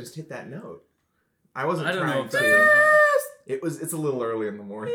[0.00, 0.84] I just hit that note.
[1.54, 2.38] I wasn't I don't know trying if to.
[2.38, 3.80] that's It was.
[3.80, 4.94] It's a little early in the morning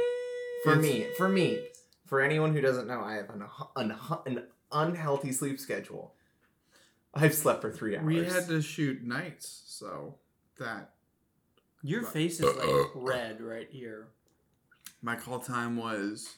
[0.63, 1.07] for It's- me.
[1.17, 1.59] For me,
[2.05, 3.43] for anyone who doesn't know, I have an,
[3.75, 3.95] an,
[4.25, 6.13] an unhealthy sleep schedule.
[7.13, 8.05] I've slept for three hours.
[8.05, 10.15] We had to shoot nights, so
[10.59, 10.93] that
[11.81, 14.07] Your face is like red right here.
[15.01, 16.35] my call time was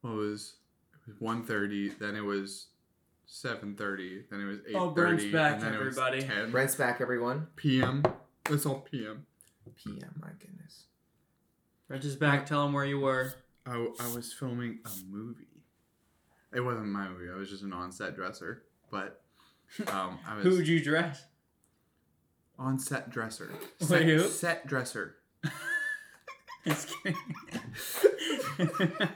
[0.00, 0.54] what was
[1.06, 2.66] it was one thirty, then it was
[3.32, 4.76] seven thirty, then it was eight thirty.
[4.76, 6.18] Oh, Brent's back, and then everybody.
[6.18, 7.46] it was ten Brent's back, everyone.
[7.56, 8.02] p.m.
[8.48, 9.26] It's all p.m.
[9.76, 10.20] PM.
[10.20, 10.84] My goodness.
[11.88, 12.46] Reg is back.
[12.46, 13.32] Tell him where you were.
[13.66, 15.46] I, I was filming a movie.
[16.52, 17.30] It wasn't my movie.
[17.32, 19.22] I was just an on-set dresser, but
[19.88, 21.24] um, I was Who would you dress?
[22.58, 23.50] on-set dresser.
[23.80, 24.20] Wait, Set, who?
[24.28, 25.16] set dresser.
[26.66, 27.16] Just kidding.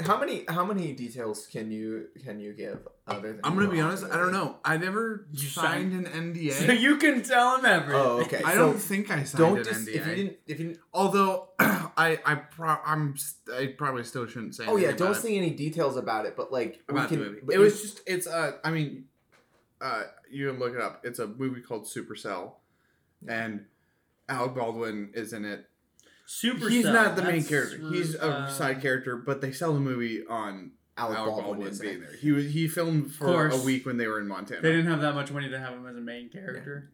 [0.00, 3.80] How many how many details can you can you give other than I'm gonna be
[3.80, 4.04] honest.
[4.04, 4.56] I don't know.
[4.64, 6.04] I never You signed an
[6.34, 6.52] NDA.
[6.66, 8.00] so you can tell him everything.
[8.00, 8.40] Oh, okay.
[8.44, 9.94] I so don't think I signed don't an just NDA.
[9.96, 14.26] if you didn't if you didn't, Although I I pro- I'm st- I probably still
[14.26, 14.66] shouldn't say.
[14.68, 15.22] oh yeah anything don't about it.
[15.22, 17.40] say any details about it but like we about can, the movie.
[17.42, 19.06] but It you- was just it's uh I mean,
[19.80, 21.00] uh you can look it up.
[21.04, 22.52] It's a movie called Supercell,
[23.26, 23.64] and
[24.28, 25.64] Alec Baldwin is in it.
[26.30, 26.68] Super.
[26.68, 27.78] He's not the main that's, character.
[27.90, 31.78] He's a uh, side character, but they sell the movie on Alec, Alec, Baldwin, Baldwin,
[31.80, 32.12] being there.
[32.20, 34.60] He was he filmed for a week when they were in Montana.
[34.60, 36.90] They didn't have that much money to have him as a main character.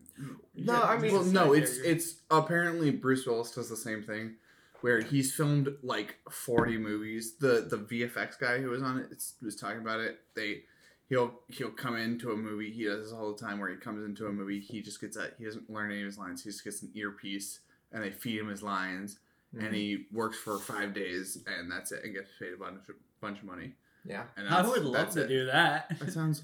[0.55, 1.91] No, I mean- well, no, it's character.
[1.91, 4.37] it's apparently Bruce Willis does the same thing,
[4.83, 7.35] where he's filmed like forty movies.
[7.41, 10.21] The the VFX guy who was on it it's, was talking about it.
[10.37, 10.63] They
[11.09, 12.71] he'll he'll come into a movie.
[12.71, 14.61] He does this all the time, where he comes into a movie.
[14.61, 16.45] He just gets a he doesn't learn any of his lines.
[16.45, 17.59] He just gets an earpiece,
[17.91, 19.19] and they feed him his lines,
[19.55, 19.65] Mhm.
[19.67, 22.97] and he works for five days, and that's it, and gets paid a bunch of,
[23.21, 23.75] bunch of money.
[24.05, 25.29] yeah And I would love to it.
[25.29, 25.99] do that.
[25.99, 26.43] That sounds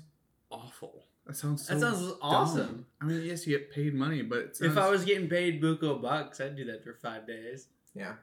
[0.50, 1.04] awful.
[1.26, 2.19] That sounds so That sounds dumb.
[2.22, 2.87] awesome.
[3.00, 5.62] I mean, yes, you get paid money, but it sounds, If I was getting paid
[5.62, 7.69] buco bucks, I'd do that for five days.
[7.94, 8.15] yeah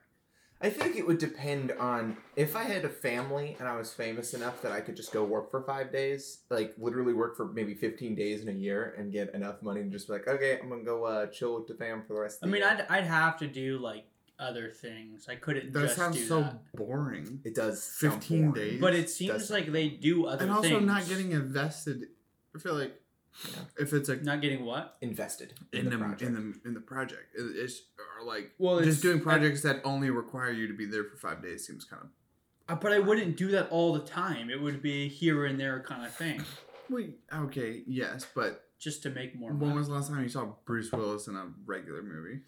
[0.60, 4.34] I think it would depend on if I had a family and I was famous
[4.34, 7.76] enough that I could just go work for five days, like literally work for maybe
[7.76, 10.68] fifteen days in a year and get enough money to just be like, okay, I'm
[10.70, 12.40] gonna go uh, chill with the fam for the rest.
[12.42, 12.88] I of the mean, year.
[12.90, 14.06] I'd I'd have to do like
[14.40, 15.28] other things.
[15.30, 16.72] I couldn't that just sounds do so that.
[16.76, 17.42] boring.
[17.44, 18.54] it does sound 15 boring.
[18.70, 18.82] days.
[18.82, 20.50] But it seems Does like they do other things.
[20.50, 20.86] and also things.
[20.86, 22.08] not getting invested.
[22.56, 23.02] I feel like
[23.46, 23.60] Yeah.
[23.80, 24.98] if it's like not getting what?
[25.02, 26.22] invested in, the, project.
[26.24, 27.82] in the in the project, it- it's
[28.20, 31.18] or like Well, it's- just doing projects that only require you to be there for
[31.18, 32.10] five days seems kind of.
[32.70, 34.50] Uh, But I wouldn't do that all the time.
[34.50, 36.44] It would be here and there kind of thing,
[36.90, 39.78] Wait, okay, yes, but just to make more when money.
[39.80, 42.42] was the last time you saw Bruce Willis in a regular movie?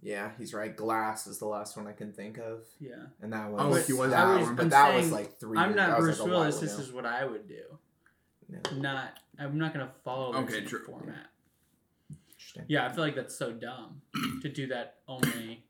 [0.00, 0.74] Yeah, he's right.
[0.76, 3.92] Glass is the last one I can think of, Yeah, and that was Oh, he
[3.92, 4.54] was that that one, one.
[4.56, 5.58] but I'm that was like three.
[5.58, 6.60] I'm not Bruce like, Willis.
[6.60, 7.62] This is what I would do.
[8.48, 9.18] Yeah, Not.
[9.38, 10.84] I'm not gonna follow the Okay, true.
[10.84, 11.26] format.
[12.30, 12.64] interesting.
[12.68, 14.00] Yeah, I feel like that's so dumb
[14.42, 15.64] to do that only.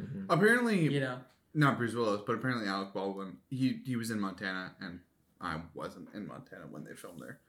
[0.00, 0.26] Mhm.
[0.28, 1.20] Apparently, You know,
[1.54, 3.38] not Bruce Willis, but apparently Alec Baldwin.
[3.48, 5.00] He he was in Montana, and
[5.40, 7.40] I wasn't in Montana when they filmed there.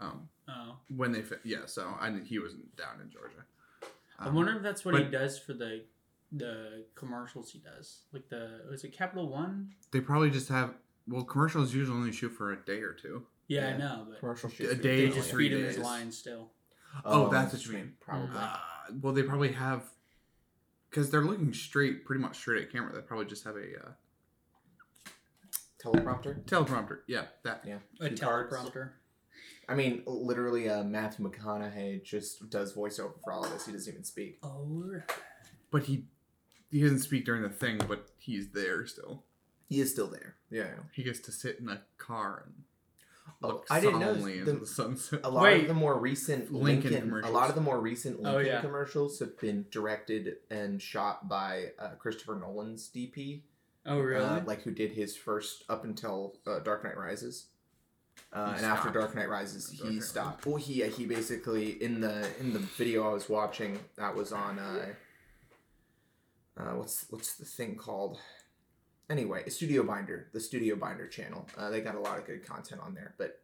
[0.00, 3.44] Um, oh, when they fi- yeah, so I didn't- he wasn't down in Georgia.
[4.18, 5.84] I Um, wonder if that's what he does for the
[6.32, 8.02] the commercials he does.
[8.12, 9.72] Like the was it Capital One?
[9.92, 10.74] They probably just have
[11.06, 13.26] well, commercials usually only shoot for a day or two.
[13.46, 13.74] Yeah, Yeah.
[13.74, 15.84] I know, but Commercial A day they just three feed him his days.
[15.84, 16.50] lines still.
[17.04, 17.94] Oh, that's what you mean.
[18.00, 18.28] Probably.
[18.36, 18.56] Uh,
[19.00, 19.84] well, they probably have
[20.90, 22.92] because they're looking straight, pretty much straight at camera.
[22.94, 23.90] They probably just have a uh,
[25.82, 26.44] Teleprompter.
[26.44, 26.98] teleprompter.
[27.06, 27.62] Yeah, that.
[27.64, 27.78] Yeah.
[28.00, 28.90] A teleprompter.
[29.68, 33.66] I mean, literally, uh, Matthew McConaughey just does voiceover for all of this.
[33.66, 34.38] He doesn't even speak.
[34.42, 34.94] Oh,
[35.70, 36.04] But he
[36.70, 39.24] he doesn't speak during the thing, but he's there still.
[39.68, 40.36] He is still there.
[40.50, 40.70] Yeah.
[40.92, 42.54] He gets to sit in a car and
[43.42, 45.20] Oh, look I didn't know solemnly the- into the sunset.
[45.22, 45.62] A lot Wait.
[45.62, 48.60] of the more recent Lincoln Lincoln, a lot of the more recent Oh, Lincoln yeah.
[48.62, 53.42] commercials have been directed and shot by uh, Christopher Nolan's DP.
[53.86, 54.24] oh really?
[54.24, 57.46] Uh, like who did his first up until uh, Dark Knight Rises.
[58.32, 58.90] Uh, and after.
[58.90, 60.46] Dark Knight Rises, Dark he Knight stopped.
[60.46, 64.58] Well, he he basically in the in the video I was watching that was on
[64.58, 64.86] uh,
[66.58, 68.18] uh what's what's the thing called?
[69.08, 71.46] Anyway, Studio Binder, the Studio Binder channel.
[71.56, 73.40] Uh, they got a lot of good content on there, but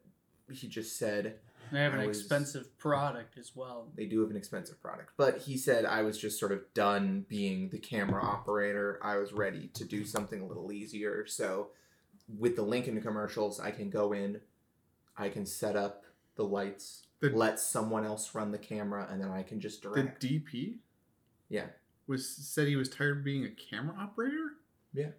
[0.53, 1.37] he just said
[1.73, 3.89] they have an was- expensive product as well.
[3.95, 5.13] they do have an expensive product.
[5.17, 9.01] But he said I was just sort of done being the camera operator.
[9.03, 11.27] I was ready to do something a little easier.
[11.27, 11.69] So
[12.39, 14.41] with the Lincoln commercials, I can go in,
[15.17, 16.05] I can set up
[16.37, 20.21] the lights, The- let someone else run the camera, and then I can just direct.
[20.21, 20.41] The.
[20.41, 20.79] DP
[21.49, 21.67] yeah.
[22.07, 24.57] was said he was tired of being a camera operator.
[24.93, 25.11] Yeah.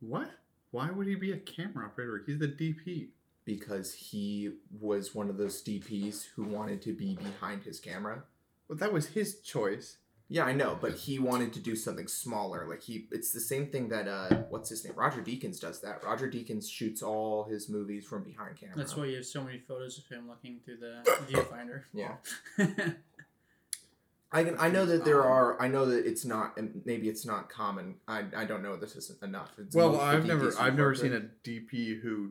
[0.00, 0.30] What?
[0.72, 2.22] Why would he be a camera operator?
[2.26, 3.08] He's the DP.
[3.44, 8.24] because he was one of those DPs who wanted to be behind his camera.
[8.68, 9.98] Well, that was his choice.
[10.30, 12.66] Yeah, I know, but he wanted to do something smaller.
[12.68, 14.94] Like he, it's the same thing that uh, what's his name?
[14.96, 16.02] Roger Deakins does that.
[16.02, 18.74] Roger Deakins shoots all his movies from behind camera.
[18.76, 21.82] That's why you have so many photos of him looking through the viewfinder.
[21.92, 22.14] Yeah.
[24.32, 25.62] I can, I know that there Um, are.
[25.62, 26.56] I know that it's not.
[26.56, 27.96] and Maybe it's not common.
[28.08, 28.76] I, I don't know.
[28.76, 29.52] This isn't enough.
[29.58, 32.30] It's Well, most of the I've never I've never seen a DP who.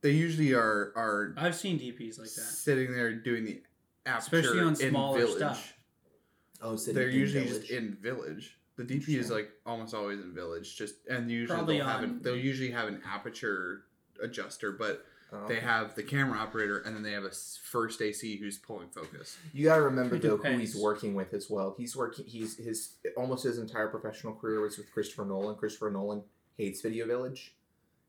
[0.00, 2.40] They usually are are I've seen DPs like that.
[2.40, 3.60] sitting there doing the
[4.06, 5.36] aperture Especially on in smaller village.
[5.36, 5.72] stuff.
[6.62, 7.60] Oh, sitting They're usually Village.
[7.62, 8.58] just in village.
[8.76, 10.76] The DP is like almost always in village.
[10.76, 13.84] Just and usually Probably they'll have an, they'll usually have an aperture
[14.22, 17.30] adjuster, but Oh, they have the camera operator and then they have a
[17.64, 19.36] first AC who's pulling focus.
[19.52, 21.74] You gotta remember though who he's working with as well.
[21.76, 22.26] He's working.
[22.26, 25.56] He's his almost his entire professional career was with Christopher Nolan.
[25.56, 26.22] Christopher Nolan
[26.56, 27.56] hates Video Village.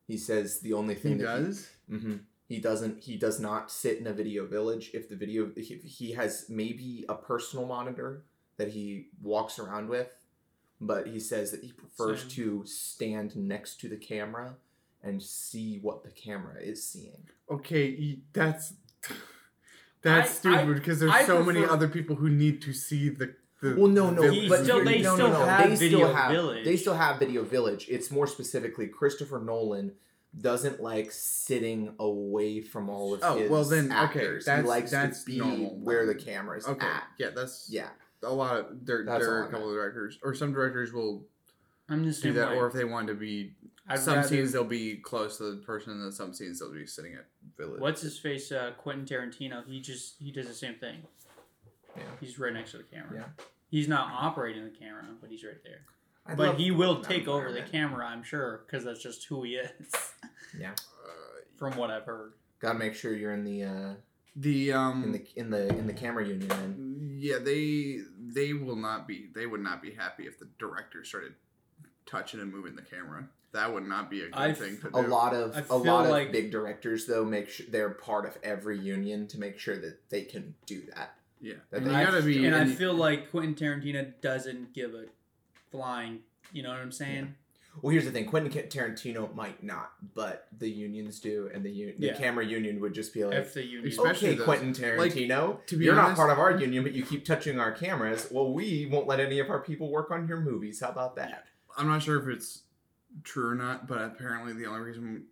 [0.06, 1.68] He says the only He thing that does.
[1.88, 2.16] He, hmm
[2.48, 3.02] he doesn't.
[3.04, 5.50] He does not sit in a Video Village if the video.
[5.54, 8.22] He, he has maybe a personal monitor
[8.58, 10.08] that he walks around with,
[10.80, 12.30] but he says that he prefers Same.
[12.30, 14.56] to stand next to the camera
[15.02, 17.28] and see what the camera is seeing.
[17.50, 18.74] Okay, that's
[20.02, 23.34] that's I- stupid because there's I so many other people who need to see the.
[23.62, 24.48] the Well, no, no, village.
[24.48, 25.44] But still- they no, still no, no.
[25.46, 26.64] have they Video still have, Village.
[26.64, 27.86] They still have Video Village.
[27.88, 29.92] It's more specifically Christopher Nolan
[30.38, 34.44] doesn't like sitting away from all of Oh, his well then, okay, actors.
[34.44, 35.76] that's- he likes that's to be normal.
[35.78, 37.04] where the camera's Okay, at.
[37.18, 37.88] yeah, that's Yeah,
[38.22, 39.04] a lot of there.
[39.04, 41.24] That's there are a couple of directors, or some directors will
[41.88, 42.56] I'm just do that, way.
[42.56, 43.52] or if they want to be
[43.88, 46.72] I'd some rather- scenes they'll be close to the person, and then some scenes they'll
[46.72, 47.26] be sitting at
[47.56, 47.80] village.
[47.80, 48.50] What's his face?
[48.52, 49.64] Uh, Quentin Tarantino.
[49.66, 51.02] He just he does the same thing.
[51.96, 52.02] Yeah.
[52.20, 53.10] He's right next to the camera.
[53.14, 53.44] Yeah.
[53.70, 55.80] He's not operating the camera, but he's right there.
[56.26, 59.52] I'd but he will take over the camera, I'm sure, because that's just who he
[59.56, 59.70] is.
[60.58, 61.10] Yeah, Uh,
[61.58, 62.34] From what I've heard.
[62.60, 63.94] gotta make sure you're in the uh,
[64.40, 66.48] the um in the in the in the camera union.
[66.48, 71.04] Then yeah they they will not be they would not be happy if the director
[71.04, 71.34] started
[72.06, 73.28] touching and moving the camera.
[73.52, 74.98] That would not be a good I thing to do.
[74.98, 78.26] a lot of I a lot like- of big directors though make sure they're part
[78.26, 81.14] of every union to make sure that they can do that.
[81.40, 82.44] Yeah, That and they gotta be.
[82.46, 85.04] and I feel like Quentin Tarantino doesn't give a
[85.70, 86.20] flying.
[86.52, 87.34] You know what I'm saying?
[87.82, 91.94] Well, here's the thing: Quentin Tarantino might not, but the unions do, and the un-
[91.98, 92.16] the Yeah.
[92.16, 93.88] camera union would just be like, If the union.
[93.88, 96.92] Especially "Okay, those- Quentin Tarantino, to be you're honest- not part of our union, but
[96.92, 98.28] you keep touching our cameras.
[98.30, 100.80] Well, we won't let any of our people work on your movies.
[100.80, 101.46] How about that?"
[101.76, 102.62] I'm not sure if it's
[103.24, 105.26] true or not, but apparently the only reason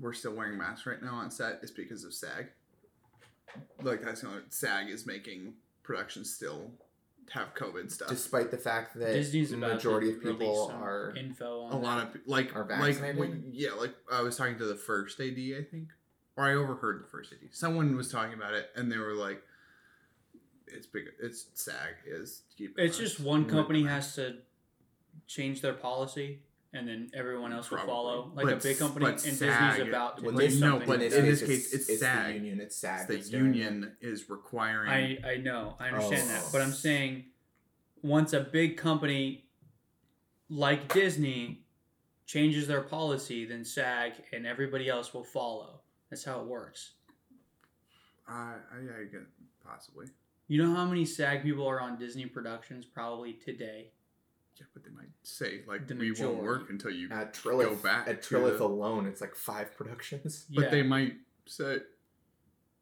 [0.00, 2.48] we're still wearing masks right now on set is because of SAG.
[3.82, 6.72] Like that's the only SAG is making productions still
[7.32, 8.08] have COVID stuff.
[8.08, 12.20] Despite the fact that Disney's the majority of people are info on a lot of
[12.26, 15.88] like Are like when- yeah, like I was talking to the first AD, I think,
[16.36, 17.38] or I overheard the first AD.
[17.52, 19.42] Someone was talking about it, and they were like,
[20.66, 21.04] "It's big.
[21.20, 24.38] It's SAG is keep." It's just one company has to
[25.26, 26.40] change their policy,
[26.74, 28.32] and then everyone else will follow.
[28.34, 30.78] Like But a big company, but and SAG Disney's about to Well, do But no,
[30.80, 31.22] but like in that.
[31.22, 32.34] this case, it's the SAG.
[32.34, 32.60] union.
[32.60, 33.06] It's SAG.
[33.06, 33.58] the that's doing it.
[33.58, 34.90] union is requiring.
[34.90, 36.48] I I know, I understand that, Oh.
[36.52, 36.72] but I'm oh.
[36.72, 37.24] saying
[38.02, 39.46] once a big company
[40.50, 41.64] like Disney
[42.26, 45.80] changes their policy, then SAG and everybody else will follow.
[46.10, 46.94] That's how it works.
[48.26, 49.22] I, I, I get
[49.64, 50.06] possibly.
[50.48, 53.92] You know how many SAG people are on Disney productions probably today?
[54.56, 57.08] Yeah, but they might say like The we won't work until you.
[57.10, 60.46] At Trilith, Go back at to Trilith the- alone, it's like five productions.
[60.48, 60.60] Yeah.
[60.62, 61.14] But they might
[61.46, 61.78] say.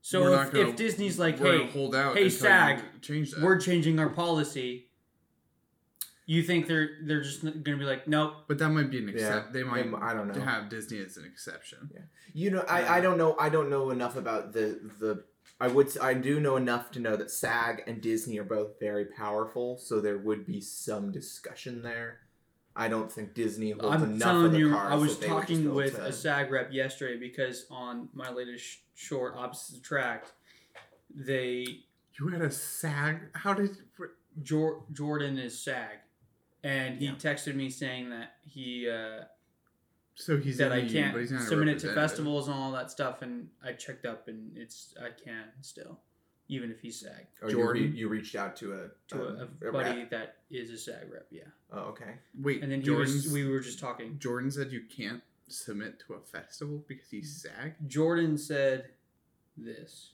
[0.03, 2.17] so "We're if, not gonna- if Disney's like, hey, hold out.
[2.17, 3.43] hey, until SAG, change that.
[3.43, 4.89] we're changing our policy,
[6.27, 8.45] you think they're they're just going to be like, nope.
[8.49, 9.53] But that might be an Yeah, exception.
[9.53, 9.87] They might.
[10.01, 10.41] I don't know.
[10.45, 11.91] Have Disney as an exception.
[11.93, 12.01] Yeah.
[12.35, 13.37] You know, I, I don't know.
[13.41, 15.25] I don't know enough about the the.
[15.61, 15.97] I would.
[15.99, 20.01] I do know enough to know that SAG and Disney are both very powerful, so
[20.01, 22.19] there would be some discussion there.
[22.75, 25.27] I don't think Disney holds I'm enough of telling the you, cards I was that
[25.27, 28.65] they would just be talking with to- a SAG rep yesterday because on my latest
[28.65, 30.33] sh- short, Opposites Attract,
[31.15, 31.67] they
[32.19, 33.21] You had a SAG.
[33.35, 33.77] How did?
[34.43, 35.99] Jor- Jordan is SAG,
[36.65, 37.13] and he Yeah.
[37.15, 39.25] texted me saying that he uh,
[40.15, 42.73] So he's that in I can't but he's not submit it to festivals and all
[42.73, 46.01] that stuff, and I checked up, and it's I can still,
[46.49, 47.27] even if he's SAG.
[47.43, 47.83] Oh, you, Jordan?
[47.85, 50.11] re- you reached out to a To a, a, a a buddy rep.
[50.11, 51.43] that is a SAG rep, yeah.
[51.73, 52.17] Oh, okay.
[52.39, 54.19] Wait, And then he Jordan's, was, we were just talking.
[54.19, 57.75] Jordan said you can't submit to a festival because he's SAG.
[57.89, 58.91] Jordan said
[59.57, 60.11] this.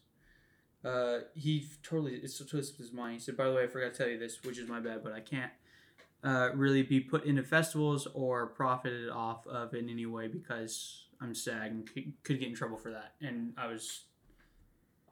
[0.84, 3.14] Uh, he totally it's totally slipped his mind.
[3.14, 5.02] He said, "By the way, I forgot to tell you this, which is my bad,
[5.02, 5.50] but I can't
[6.24, 11.34] uh, really be put into festivals or profited off of in any way because I'm
[11.34, 13.14] SAG and c- could get in trouble for that.
[13.20, 14.04] And I was,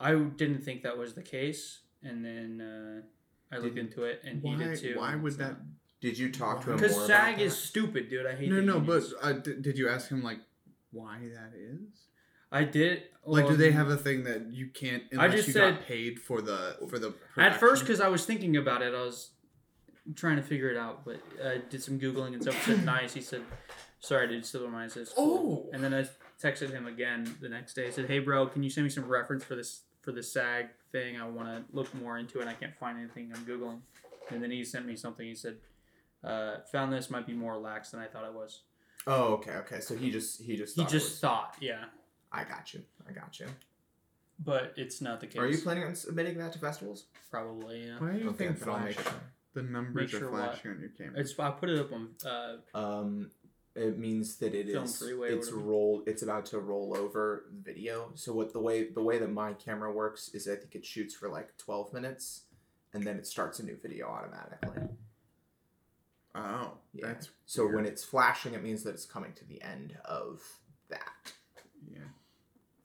[0.01, 4.23] I didn't think that was the case, and then uh, I looked Did- into it,
[4.25, 4.95] and he did too.
[4.99, 5.57] Why and would it's that?
[6.01, 8.27] Did you talk to him Because SAG about is stupid, dude.
[8.27, 8.51] I hate.
[8.51, 8.81] No, the no.
[8.81, 9.15] But unions.
[9.23, 10.39] uh, d- did you ask him like
[10.93, 11.81] why that is?
[12.53, 13.05] I did.
[13.25, 16.21] Like, do they have a thing that you can't unless just you said- got paid
[16.21, 19.31] for the for the At first, because I was thinking about it, I was
[20.15, 22.63] trying to figure it out, but I did some googling and stuff.
[22.65, 23.13] Said nice.
[23.15, 23.43] He said,
[24.01, 25.71] "Sorry, dude, still mine." I said, "Cool." Oh.
[25.75, 26.09] And then I
[26.43, 27.87] texted him again the next day.
[27.87, 30.67] I said, "Hey, bro, can you send me some reference for this for the SAG
[30.93, 31.21] thing?
[31.21, 32.47] I want to look more into it.
[32.49, 33.33] I can't find anything.
[33.35, 33.81] I'm googling."
[34.31, 35.27] And then he sent me something.
[35.27, 35.57] He said,
[36.25, 38.63] uh, "Found this might be more lax than I thought it was."
[39.07, 39.81] Oh, okay, okay.
[39.81, 41.85] So he just he just He thought it just was- thought, yeah,
[42.33, 42.83] I got you.
[43.09, 43.47] I got you.
[44.39, 45.39] but it's not the case.
[45.41, 47.07] Are you planning on submitting that to festivals?
[47.31, 47.99] Probably, yeah.
[47.99, 49.13] why do you Okay, think then I'll make sure.
[49.57, 50.53] The numbers Make sure are what?
[50.53, 51.19] flashing on your camera.
[51.19, 53.31] It's I put it up on uh, Um,
[53.75, 55.67] it means that it is Film freeway it's whatever.
[55.67, 56.03] rolled.
[56.07, 58.11] It's about to roll over the video.
[58.17, 61.15] So what the way the way that my camera works is I think it shoots
[61.15, 62.43] for like twelve minutes,
[62.93, 64.83] and then it starts a new video automatically.
[66.35, 67.07] oh, Yeah.
[67.07, 70.43] that's So when it's flashing, it means that it's coming to the end of
[70.91, 71.33] that.
[71.91, 71.99] yeah.
[72.01, 72.03] Uh,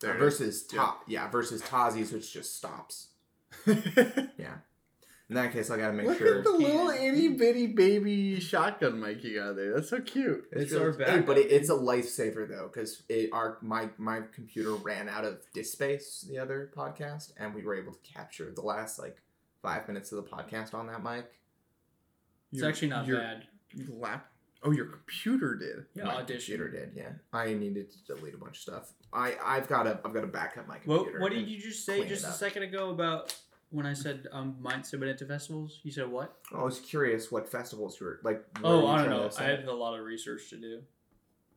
[0.00, 0.78] There versus Yeah.
[0.78, 1.30] top, yeah.
[1.30, 3.08] versus Tazi's, which just stops.
[3.66, 4.56] Yeah.
[5.32, 6.38] In that case, I gotta make Look sure.
[6.40, 9.72] at the little itty bitty baby shotgun mic you got there.
[9.72, 10.44] That's so cute.
[10.52, 14.20] It's really- our Hey, but it, it's a lifesaver though, because it our my my
[14.34, 18.52] computer ran out of disk space the other podcast, and we were able to capture
[18.54, 19.22] the last like
[19.62, 21.24] five minutes of the podcast on that mic.
[22.52, 23.46] it's Your- actually not your bad.
[23.88, 24.28] Lap.
[24.62, 25.86] Oh, your computer did.
[25.94, 26.58] Yeah, my audition.
[26.58, 26.92] computer did.
[26.94, 28.92] Yeah, I needed to delete a bunch of stuff.
[29.14, 31.20] I I've got to I've got to back up my What, computer.
[31.20, 33.34] what did you just say just a second ago about
[33.72, 35.80] when I said um might submit it to festivals?
[35.82, 36.36] You said what?
[36.54, 38.44] I was curious what festivals you were like.
[38.62, 39.26] Oh, I don't know.
[39.26, 39.44] I say?
[39.44, 40.82] had a lot of research to do,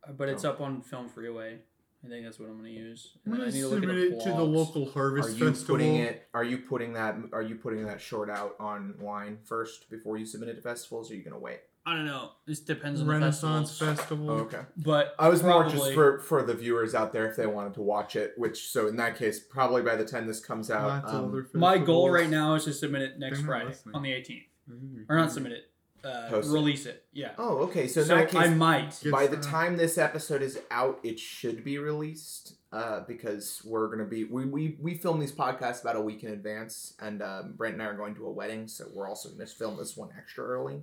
[0.08, 0.52] Uh, but it's Oh.
[0.52, 1.60] up on Film Freeway.
[2.04, 3.18] I think that's what I'm gonna use.
[3.26, 5.30] I'm And gonna I need to look at submit the it to the local harvest
[5.30, 5.76] Are you festival.
[5.76, 6.28] putting it?
[6.34, 7.16] Are you putting that?
[7.34, 11.10] Are you putting that short out online first before you submit it to festivals?
[11.10, 11.62] Or are you gonna wait?
[11.88, 12.32] I don't know.
[12.48, 14.00] This depends on Renaissance the festivals.
[14.00, 14.30] Festival.
[14.32, 14.62] Oh, okay.
[14.78, 17.82] But I was more just for for the viewers out there if they wanted to
[17.84, 18.34] watch it.
[18.38, 21.30] Which so in that case, probably by the time this comes out, Lots of um,
[21.30, 22.12] other my goal festivals.
[22.12, 23.96] right now is to submit it next They're Friday listening.
[23.96, 25.06] on the 18th, Mm.
[25.08, 25.72] or not submit it,
[26.04, 27.06] uh, release it.
[27.14, 27.34] Yeah.
[27.38, 27.88] oh, okay.
[27.88, 29.00] So, So, in that case, I might.
[29.12, 32.56] By the time this episode is out, it should be released.
[32.72, 36.32] Uh, because we're gonna be we, we we film these podcasts about a week in
[36.32, 39.46] advance, and um, Brent and I are going to a wedding, so we're also gonna
[39.46, 40.82] film this one extra early.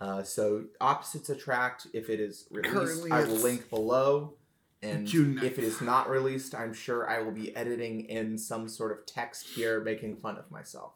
[0.00, 1.86] Uh, so opposites attract.
[1.92, 4.34] If it is released, Currently I will it's link below.
[4.80, 8.68] And June if it is not released, I'm sure I will be editing in some
[8.68, 10.92] sort of text here, making fun of myself.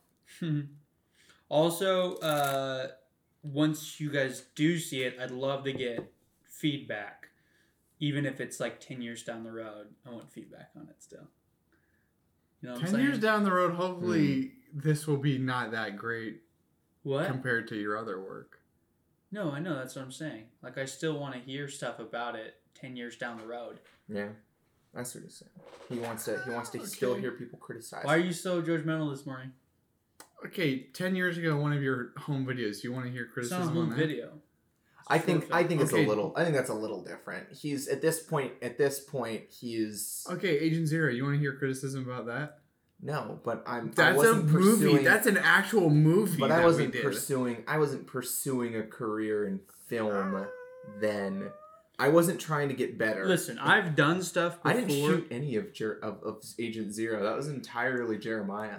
[1.49, 2.89] also, uh,
[3.43, 6.13] once you guys do see it, I'd love to get
[6.45, 7.31] feedback,
[7.99, 9.89] even if it's like ten years down the road.
[10.07, 11.27] I want feedback on it still.
[12.61, 13.05] You know what I'm Ten saying?
[13.07, 16.43] years down the road, hopefully this will be not that great
[17.03, 17.27] What?
[17.27, 18.61] compared to your other work.
[19.33, 20.45] No, I know that's what I'm saying.
[20.63, 23.81] Like I still want to hear stuff about it ten years down the road.
[24.09, 24.29] Yeah,
[24.95, 25.51] that's what he's saying.
[25.89, 26.41] He wants to.
[26.45, 28.05] He wants to still hear people criticize.
[28.05, 29.53] Why are you so judgmental this morning?
[30.47, 32.83] Okay, ten years ago, one of your home videos.
[32.85, 33.97] You want to hear It's not a criticism on home that?
[33.97, 34.33] video.
[35.09, 35.49] I think.
[35.53, 36.05] I think it's Okay.
[36.05, 36.33] a little.
[36.37, 37.53] I think that's a little different.
[37.53, 38.53] He's at this point.
[38.63, 41.11] At this point, he's Okay, Agent Zero.
[41.11, 42.59] You want to hear criticism about that?
[43.03, 43.41] No.
[43.45, 43.91] But I'm.
[43.95, 44.85] That's a wasn't movie.
[44.87, 46.39] pursuing- That's an actual movie.
[46.39, 47.03] but that I wasn't did.
[47.03, 47.65] pursuing.
[47.67, 50.47] I wasn't pursuing a career in film
[51.01, 51.51] then.
[51.99, 53.27] I wasn't trying to get better.
[53.27, 54.71] Listen, I've done stuff before.
[54.73, 57.23] I didn't shoot any of, Jer- of of Agent Zero.
[57.23, 58.79] That was entirely Jeremiah.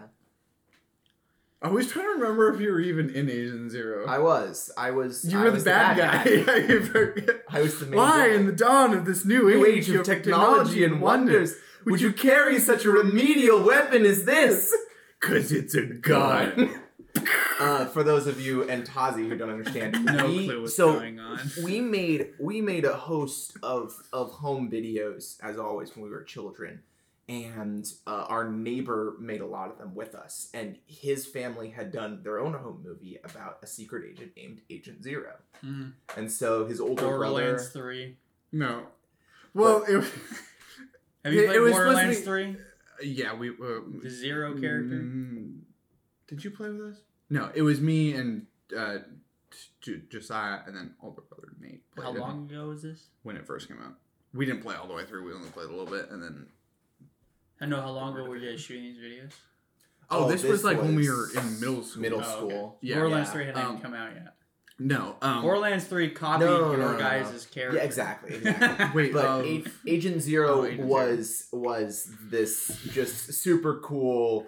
[1.61, 4.05] I was trying to remember if you were even in Agent Zero.
[4.05, 4.69] I was.
[4.77, 5.23] I was.
[5.23, 6.43] you I were the was bad, guy.
[6.45, 7.25] I.
[7.57, 8.39] I was the main Why, villain.
[8.41, 11.53] in the dawn of this new, new age, age of technology and wonders,
[11.85, 14.73] would you carry such a remedial weapon as this?
[15.19, 16.79] Cause it's a gun.
[17.59, 20.93] uh, for those of you and Tazi who don't understand, no we, clue what's so
[20.93, 21.39] going on.
[21.63, 26.23] we made we made a host of of home videos as always when we were
[26.23, 26.81] children,
[27.29, 31.91] and uh, our neighbor made a lot of them with us, and his family had
[31.91, 35.93] done their own home movie about a secret agent named Agent Zero, Mm.
[36.17, 37.85] and so his older Borderlands brother.
[37.87, 38.17] Three.
[38.51, 38.87] no.
[39.53, 40.03] Well, it,
[41.23, 42.57] Have you It- played it was Borderlands Three?
[43.01, 43.49] yeah, we.
[43.49, 44.95] Uh, The Zero character.
[44.95, 45.61] Mm,
[46.27, 47.01] did you play with us?
[47.29, 48.45] No, it was me and
[48.77, 48.99] uh,
[49.81, 51.83] J- Josiah, and then older brother Nate.
[52.01, 53.07] How long ago was this?
[53.23, 53.95] when it first came out?
[54.33, 55.25] We didn't play all the way through.
[55.25, 56.47] We only played a little bit, and then.
[57.61, 59.31] I know how long ago were you guys shooting these videos?
[60.09, 62.01] Oh, Oh, this, this was like when we were in middle school.
[62.01, 62.31] Middle Oh, okay.
[62.55, 62.77] school.
[62.81, 63.33] Yeah, Borderlands yeah.
[63.33, 64.35] Three hadn't Um, even come out yet.
[64.79, 65.15] No.
[65.21, 67.77] Um, Borderlands Three copied No, no, your no, no, guys' character.
[67.77, 68.35] Yeah, exactly.
[68.35, 68.87] exactly.
[68.95, 74.47] wait, But um, A- Agent Zero Oh, Agent was was this just super cool,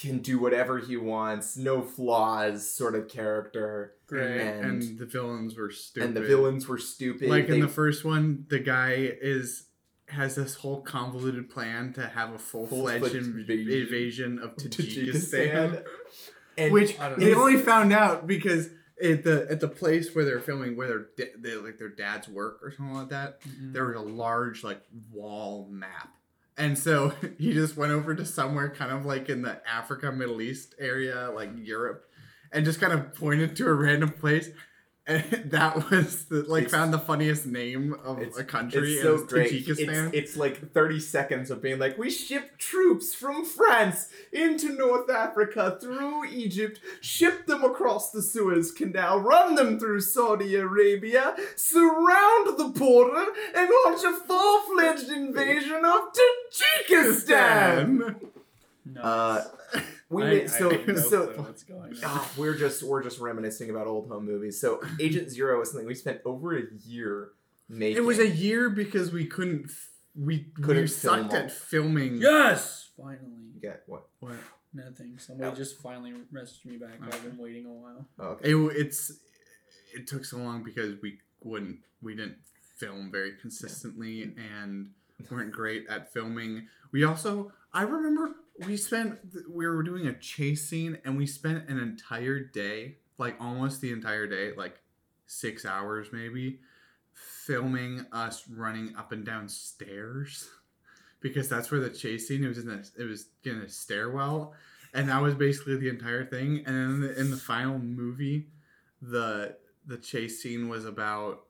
[0.00, 4.40] can do whatever he wants, no flaws sort of character, Great.
[4.40, 6.06] and, And- and the villains were stupid.
[6.06, 7.28] and the villains were stupid.
[7.28, 9.64] like in the first one, the guy is
[10.10, 13.82] has this whole convoluted plan to have a full fledged Full-fledged invasion.
[13.82, 15.84] invasion of Tajikistan, Tajikistan.
[16.56, 18.70] and which I they only found out because
[19.02, 22.28] at the at the place where they're filming, where their da- they, like their dad's
[22.28, 23.72] work or something like that, Mhm.
[23.72, 26.14] there was a large like wall map.
[26.56, 30.40] And so he just went over to somewhere kind of like in the Africa, Middle
[30.42, 32.04] East area, like Europe,
[32.52, 34.50] and just kind of pointed to a random place.
[35.08, 38.92] And that was the, like It's- found the funniest name of a country.
[38.92, 39.52] It's so it great.
[39.66, 40.08] Tajikistan.
[40.08, 45.08] It's, it's like 30 seconds of being like, we ship troops from France into North
[45.10, 52.58] Africa through Egypt, ship them across the Suez Canal, run them through Saudi Arabia, surround
[52.58, 53.24] the border,
[53.54, 56.00] and launch a full-fledged invasion of
[56.90, 58.16] Tajikistan.
[58.84, 59.00] No.
[59.00, 59.44] Uh,
[60.10, 61.98] we I- made, I so have no so clue what's going on.
[62.04, 64.60] Ah, we're just we're just reminiscing about old home movies.
[64.60, 67.30] So Agent Zero is something we spent over a year
[67.68, 67.96] making.
[67.98, 69.70] it was a year because we couldn't.
[70.16, 72.16] We Couldn't we sucked all- at filming.
[72.16, 73.52] yes, finally.
[73.54, 74.08] You get what?
[74.20, 74.32] What?
[74.74, 75.16] Nothing.
[75.18, 75.54] Somebody Oh.
[75.54, 76.94] just finally messaged me back.
[77.02, 78.06] I've been waiting a while.
[78.18, 78.50] Oh, okay.
[78.50, 79.12] It, it's
[79.94, 82.36] it took so long because we wouldn't we didn't
[82.76, 84.90] film very consistently and
[85.30, 86.66] weren't great at filming.
[86.92, 88.34] We also I remember
[88.66, 93.36] we spent we were doing a chase scene and we spent an entire day, like
[93.40, 94.80] almost the entire day, like
[95.26, 96.60] 6 hours maybe,
[97.12, 100.48] filming us running up and down stairs.
[101.20, 104.54] Because that's where the chase scene it was in the it was in a stairwell
[104.94, 106.62] and that was basically the entire thing.
[106.64, 108.46] And then in the, in the final movie
[109.02, 109.56] the
[109.86, 111.44] the chase scene was about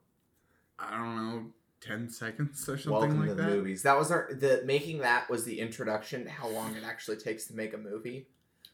[0.77, 1.45] i don't know
[1.81, 3.83] 10 seconds or something Welcome like to the that movies.
[3.83, 7.45] That was our the making that was the introduction to how long it actually takes
[7.47, 8.27] to make a movie.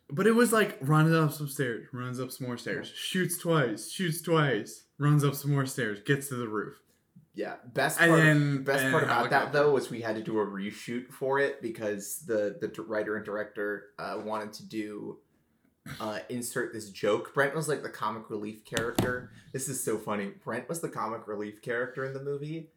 [0.09, 3.89] but it was like runs up some stairs runs up some more stairs shoots twice
[3.91, 6.75] shoots twice runs up some more stairs gets to the roof
[7.33, 8.21] Yeah, best And part.
[8.23, 11.61] then- best part about that though was we had to do a reshoot for it
[11.61, 15.19] because the the writer and director uh, wanted to do
[15.99, 17.31] uh, insert this joke.
[17.35, 19.29] Brent was like the comic relief character.
[19.53, 20.31] This is so funny.
[20.43, 22.69] Brent was the comic relief character in the movie,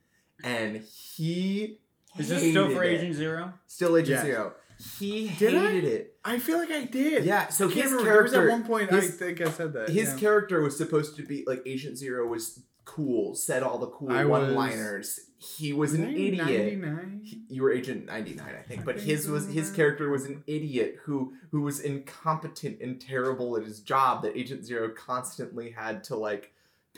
[0.44, 1.78] and he
[2.18, 2.98] Is this still for hated it.
[3.02, 3.52] Agent Zero?
[3.66, 4.24] Still Agent Yes.
[4.24, 4.52] Zero.
[4.98, 5.60] He Did I?
[5.72, 6.16] hated it.
[6.24, 7.48] i feel like i did Yeah.
[7.48, 8.04] So I his remember.
[8.04, 10.18] There was character, at one point his- i think i said that his yeah.
[10.18, 14.24] character was supposed to be like Agent Zero was cool, said all the cool I
[14.24, 15.20] one-liners.
[15.36, 16.80] He was an idiot.
[17.22, 20.08] He- you were Agent 99, I think, I but think his was so, his character
[20.10, 24.88] was an idiot who who was incompetent and terrible at his job that Agent Zero
[24.90, 26.52] constantly had to like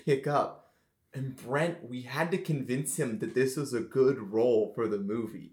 [0.05, 0.69] pick up.
[1.12, 4.98] And Brent, we had to convince him that this was a good role for the
[4.98, 5.52] movie.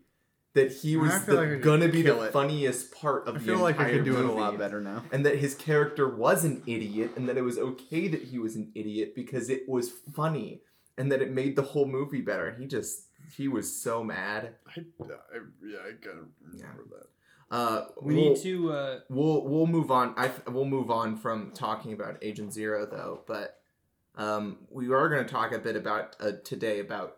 [0.54, 2.32] That he was the- like gonna be the it.
[2.34, 3.52] funniest part of the movie.
[3.52, 5.36] i the feel like i could do it a movie lot better now and that
[5.38, 9.14] his character was an idiot and that it was okay that he was an idiot
[9.14, 10.62] because it was funny
[10.98, 13.04] and that it made the whole movie better he just
[13.36, 14.84] he was so mad I, I,
[15.64, 17.56] yeah, I gotta remember that.
[17.56, 18.72] uh We we'll, need to.
[18.72, 23.22] Uh, we'll we'll move on i we'll move on from talking about agent zero though
[23.28, 23.60] but
[24.18, 27.16] um we are going to talk a bit about uh, today about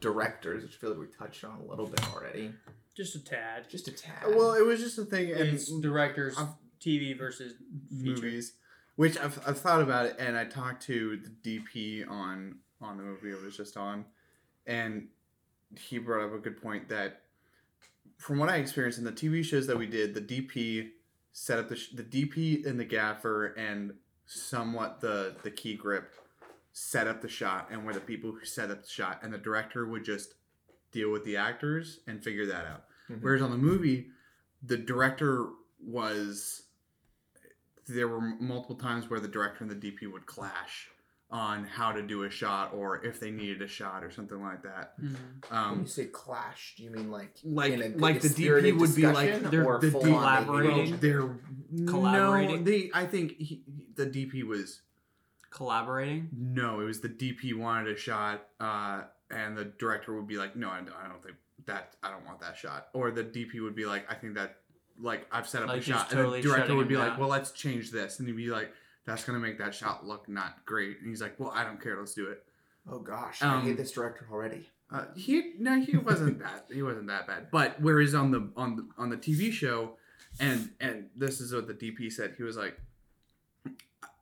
[0.00, 2.52] directors which i feel like we touched on a little bit already
[2.96, 3.70] just a tad.
[3.70, 6.50] just a tad Well, it was just a thing, and It's directors, I've-
[6.84, 7.54] TV versus
[7.88, 8.10] feature.
[8.22, 8.54] movies,
[8.96, 13.02] which I've, I've thought about it, and I talked to the DP on on the
[13.04, 14.04] movie I was just on,
[14.66, 15.06] and
[15.78, 17.22] he brought up a good point that
[18.18, 20.88] from what I experienced in the TV shows that we did, the DP
[21.32, 23.92] set up the sh- the DP and the gaffer and
[24.26, 26.12] somewhat the the key grip
[26.72, 29.38] set up the shot and were the people who set up the shot, and the
[29.38, 30.34] director would just
[30.92, 32.84] deal with the actors and figure that out.
[33.10, 33.20] Mhm.
[33.22, 34.10] Whereas on the movie,
[34.62, 35.48] the director
[35.82, 36.62] was
[37.86, 40.88] there were multiple times where the director and the DP would clash
[41.32, 44.62] on how to do a shot or if they needed a shot or something like
[44.62, 45.00] that.
[45.00, 45.14] Mhm.
[45.48, 48.34] when Um, you say clash do you mean like like in a- like a the
[48.34, 50.96] DP would be like discussion they're- or the full D- collaborating?
[50.98, 51.36] they're
[51.86, 52.56] Collaborating?
[52.58, 53.62] No, they I think he,
[53.94, 54.82] the DP was
[55.50, 56.28] Collaborating.
[56.32, 60.56] no, it was the DP wanted a shot, uh, and the director would be like,
[60.56, 61.36] no, I don't, I don't think
[61.66, 64.56] that I don't want that shot, or the DP would be like, I think that
[65.00, 67.18] like I've set up Like a shot, totally and the director would be him like,
[67.18, 68.72] well, let's change this, and he'd be like,
[69.06, 71.98] that's gonna make that shot look not great, and he's like, well, I don't care,
[71.98, 72.44] let's do it.
[72.88, 76.82] oh gosh i Um, hate this director already Uh, he no, he wasn't that he
[76.82, 77.50] wasn't that bad.
[77.50, 79.96] But whereas on the on the on the TV show,
[80.38, 82.34] and and this is what the DP said.
[82.36, 82.78] He was like,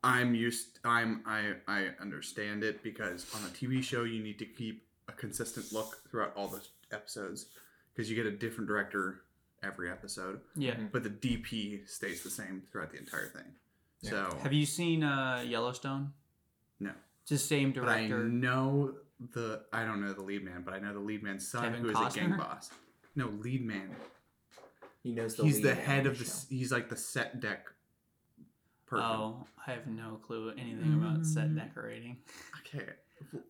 [0.04, 0.78] I'm used.
[0.84, 5.12] I'm I I understand it because on a TV show you need to keep a
[5.12, 6.60] consistent look throughout all the
[6.92, 7.46] episodes
[7.94, 9.22] because you get a different director
[9.62, 10.76] every episode, Yeah.
[10.92, 13.54] but the DP stays the same throughout the entire thing.
[14.02, 14.10] Yeah.
[14.10, 16.12] So, Have you seen uh, Yellowstone?
[16.78, 16.92] No.
[17.22, 18.24] It's the same but I director.
[18.28, 18.94] know
[19.34, 21.82] the I don't know the lead man, but I know the lead man's son Kevin
[21.82, 22.70] who is a gang boss.
[23.16, 23.90] No, lead man.
[25.02, 26.24] He knows the he's lead the head on of the.
[26.24, 26.30] show.
[26.50, 27.66] He's like the set deck.
[28.88, 29.04] Person.
[29.06, 31.56] Oh, I have no clue anything about set Mm.
[31.56, 32.18] decorating.
[32.60, 32.84] Okay.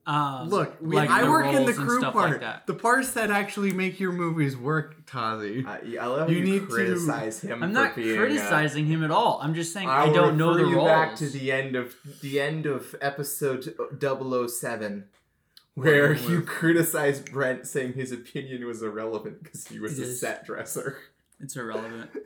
[0.07, 2.31] Um, Look, we, like I work in the crew stuff part.
[2.31, 2.67] like that.
[2.67, 5.63] The parts that actually make your movies work, Tazi.
[5.67, 7.63] Uh, yeah, I love You you, need to- criticize him.
[7.63, 9.39] I'm for not being, criticizing him at all.
[9.43, 10.89] I'm just saying I, will don't know refer the you roles.
[10.89, 15.05] back to the end of the end of episode 007
[15.75, 20.03] where What you was- criticized Brent saying his opinion was irrelevant because he was It
[20.03, 20.21] a is.
[20.21, 20.97] set dresser.
[21.41, 22.11] It's irrelevant.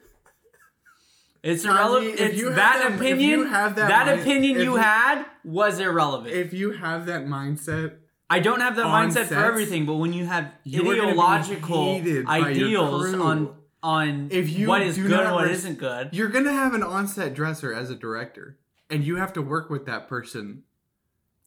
[1.42, 2.14] It's irrelevant.
[2.14, 3.50] if It's you have that that- opinion.
[3.50, 6.32] that that mind- opinion you you- had was irrelevant.
[6.34, 7.94] If you have that mindset,
[8.30, 11.08] I don't have that mindset for everything, but when you have you are gonna be
[11.10, 15.64] ideological hated by your ideals on on If you what is good and what res-
[15.64, 18.56] not good, you're gonna have an on-set dresser as a director,
[18.88, 20.62] and you have to work with that person,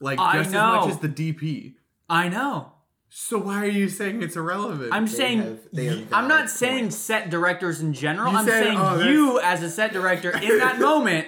[0.01, 1.75] like I just as much as the DP.
[2.10, 2.73] I know.
[3.10, 4.89] So why are you saying it's irrelevant?
[4.94, 6.98] I'm They saying have- they have y- I'm not saying points.
[6.98, 8.32] set directors in general.
[8.34, 11.28] You I'm said- saying oh, you as a set director in that moment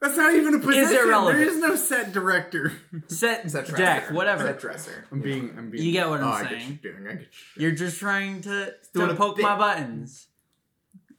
[0.00, 0.94] That's not even a position.
[0.96, 1.38] irrelevant.
[1.38, 2.72] There is no set director.
[3.08, 3.76] set Set dresser.
[3.76, 4.44] deck whatever.
[4.46, 5.06] Set dresser.
[5.10, 5.54] I'm being.
[5.58, 5.82] I'm being.
[5.84, 6.78] You get what Oh, I'm I get saying.
[6.82, 7.08] you doing.
[7.08, 7.20] I get
[7.56, 7.62] you.
[7.62, 9.42] You're just trying to, Doing to a poke bit.
[9.42, 10.28] my buttons.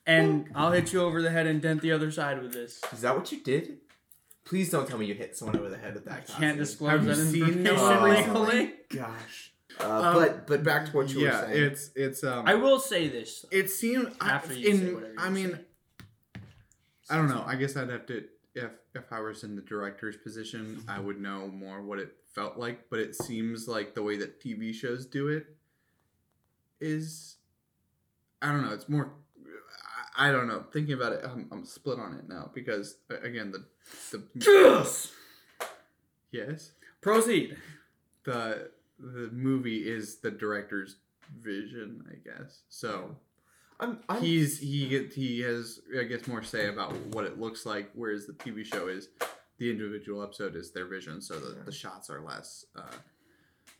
[0.05, 2.79] And I'll hit you over the head and dent the other side with this.
[2.93, 3.79] Is that what you did?
[4.45, 6.27] Please don't tell me you hit someone over the head with I that.
[6.27, 6.59] can't Tazi.
[6.59, 8.73] disclose Have that you seen information him legally.
[8.93, 9.51] Gosh.
[9.79, 11.63] Uh, Um, but but back to what you yeah, were saying.
[11.63, 12.23] it's it's.
[12.23, 13.45] Um, I will say this.
[13.51, 16.41] it seemed I- After you say whatever you I mean, say.
[17.09, 17.43] I don't know.
[17.45, 18.23] I guess I'd have to
[18.55, 22.57] if if I was in the director's position, I would know more what it felt
[22.57, 22.89] like.
[22.89, 25.45] But it seems like the way that TV shows do it
[26.79, 27.37] is,
[28.41, 28.73] I don't know.
[28.73, 29.11] It's more.
[30.17, 30.63] I I don't know.
[30.71, 33.65] Thinking about it, I'm, I'm split on it now because uh, again the
[34.11, 35.11] the Yes.
[36.31, 37.57] yes Proceed.
[38.23, 40.97] the the movie is the director's
[41.39, 42.61] vision, I guess.
[42.69, 43.15] So
[43.79, 47.65] I'm, I'm he's he get he has I guess more say about what it looks
[47.65, 49.09] like, whereas the TV show is
[49.57, 52.95] the individual episode is their vision, so the, the shots are less uh,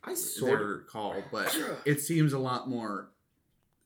[0.03, 3.11] I sort of call, but it seems a lot more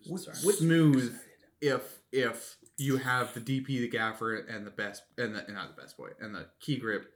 [0.02, 1.18] smooth
[1.62, 5.82] if if you have the DP, the gaffer, and the best and the not the
[5.82, 7.14] best boy and the key grip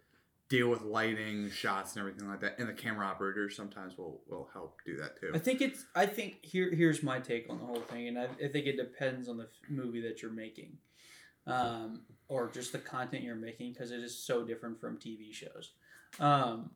[0.49, 4.49] deal with lighting, shots, and everything like that, and the camera operator sometimes will will
[4.53, 5.32] help do that too.
[5.34, 5.86] I think it's.
[5.95, 6.69] I think here.
[6.73, 9.47] Here's my take on the whole thing, and I, I think it depends on the
[9.69, 10.77] movie that you're making,
[11.47, 15.71] um, or just the content you're making, because it is so different from TV shows.
[16.19, 16.71] Um,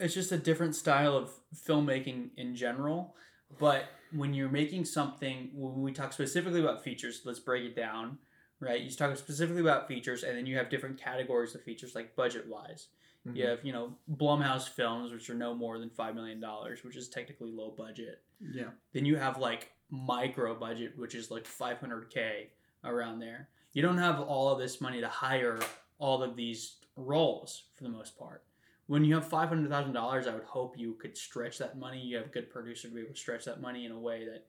[0.00, 3.14] it's just a different style of filmmaking in general.
[3.58, 8.18] But when you're making something, when we talk specifically about features, let's break it down.
[8.60, 12.16] Right, you talk specifically about features, and then you have different categories of features, like
[12.16, 12.88] budget wise.
[13.26, 13.36] Mhm.
[13.36, 16.42] You have, you know, Blumhouse films, which are no more than $5 million,
[16.82, 18.22] which is technically low budget.
[18.40, 18.70] yeah.
[18.92, 22.50] Then you have like micro budget, which is like 500K
[22.84, 23.48] around there.
[23.72, 25.60] You don't have all of this money to hire
[25.98, 28.44] all of these roles for the most part.
[28.86, 32.00] When you have $500,000, I would hope you could stretch that money.
[32.00, 34.26] You have a good producer to be able to stretch that money in a way
[34.26, 34.46] that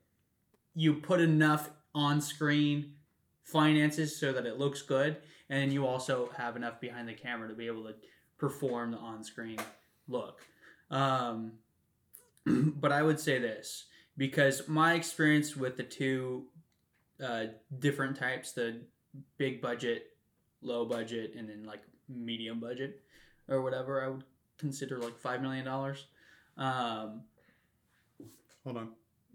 [0.74, 2.94] you put enough on screen
[3.46, 5.18] finances so that it looks good.
[5.50, 7.96] And you also have enough behind the camera to be able to
[8.38, 9.58] perform the on screen
[10.08, 10.42] look.
[10.92, 11.54] Um,
[12.46, 13.86] but I would say this
[14.18, 16.46] because my experience with the two
[17.24, 17.46] uh,
[17.80, 18.82] different types the
[19.38, 20.08] big budget,
[20.62, 23.02] low budget, and then like medium budget
[23.48, 24.24] or whatever I would
[24.58, 25.68] consider like $5 million.
[26.58, 27.22] Um,
[28.66, 28.90] Hold on.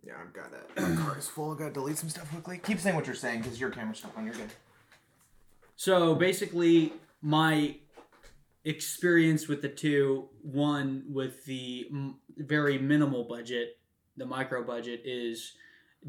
[0.06, 0.80] Yeah, I've got it.
[0.80, 1.52] My card is full.
[1.54, 2.58] I gotta delete some stuff quickly.
[2.58, 4.24] Keep saying what you're saying because your camera's stuck on.
[4.24, 4.50] You're good.
[5.76, 7.76] So basically, my
[8.64, 13.78] experience with the two, one with the m- very minimal budget,
[14.16, 15.52] the micro budget, is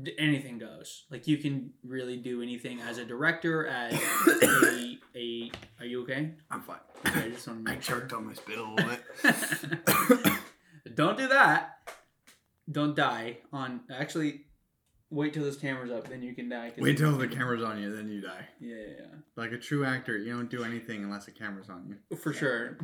[0.02, 1.06] d- anything goes.
[1.10, 3.94] Like you can really do anything as a director, as
[4.44, 6.32] a, a are you okay?
[6.50, 6.78] I'm fine.
[7.08, 8.00] Okay, I just want to I make sure.
[8.02, 10.34] choked on my spit a little bit.
[10.96, 11.78] Don't do that.
[12.70, 13.82] Don't die on.
[13.92, 14.42] Actually,
[15.10, 16.72] wait till this camera's up, then you can die.
[16.78, 18.48] Wait till the camera's on you, then you die.
[18.60, 21.96] Yeah, yeah, Like a true actor, you don't do anything unless the camera's on you.
[22.12, 22.78] Oh, for sure.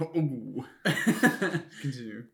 [0.00, 0.64] Ooh.
[1.80, 2.24] Continue.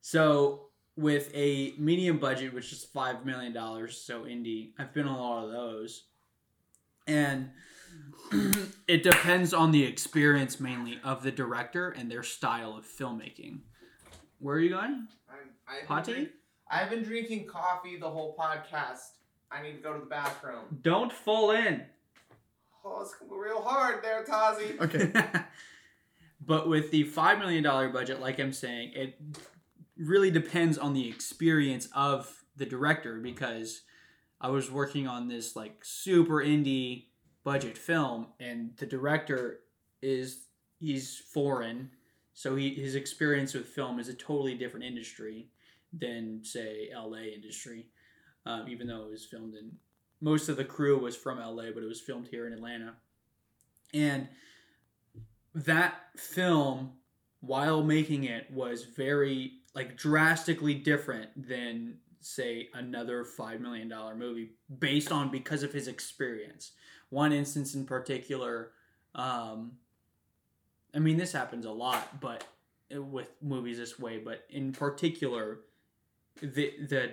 [0.00, 5.18] So with a medium budget, which is five million dollars, so indie, I've been on
[5.18, 6.04] a lot of those,
[7.06, 7.50] and
[8.88, 13.60] it depends on the experience mainly of the director and their style of filmmaking.
[14.42, 15.06] Where are you going?
[15.68, 16.12] I've Potty?
[16.14, 16.30] Been,
[16.68, 19.12] I've been drinking coffee the whole podcast.
[19.52, 20.64] I need to go to the bathroom.
[20.82, 21.84] Don't fall in.
[22.84, 24.80] Oh, it's real hard there, Tazi.
[24.80, 25.12] Okay.
[26.44, 29.20] but with the $5 million budget, like I'm saying, it
[29.96, 33.82] really depends on the experience of the director because
[34.40, 37.04] I was working on this like super indie
[37.44, 39.60] budget film and the director
[40.02, 40.46] is
[40.80, 41.90] he's foreign
[42.34, 45.48] so he his experience with film is a totally different industry
[45.92, 47.86] than say LA industry
[48.46, 49.70] um, even though it was filmed in
[50.22, 52.94] most of the crew was from LA but it was filmed here in Atlanta.
[53.92, 54.28] And
[55.54, 56.92] that film
[57.40, 64.52] while making it was very like drastically different than say another five million dollar movie
[64.78, 66.72] based on because of his experience.
[67.10, 68.70] One instance in particular
[69.14, 69.72] um
[70.94, 72.44] i mean this happens a lot but
[72.90, 75.60] with movies this way but in particular
[76.40, 77.10] the the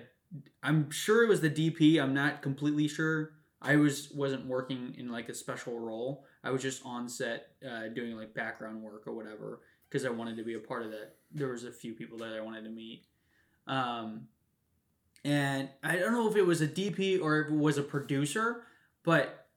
[0.62, 3.32] i'm sure it was the dp i'm not completely sure.
[3.62, 6.26] I was wasn't working in like a special role.
[6.44, 10.38] I was just on set uh, doing like background work or whatever because i wanted
[10.38, 11.16] to be a part of that.
[11.32, 13.06] There was a few people that i wanted to meet.
[13.68, 14.28] Um
[15.26, 18.64] and I don't know if it was a DP or if it was a producer,
[19.04, 19.49] but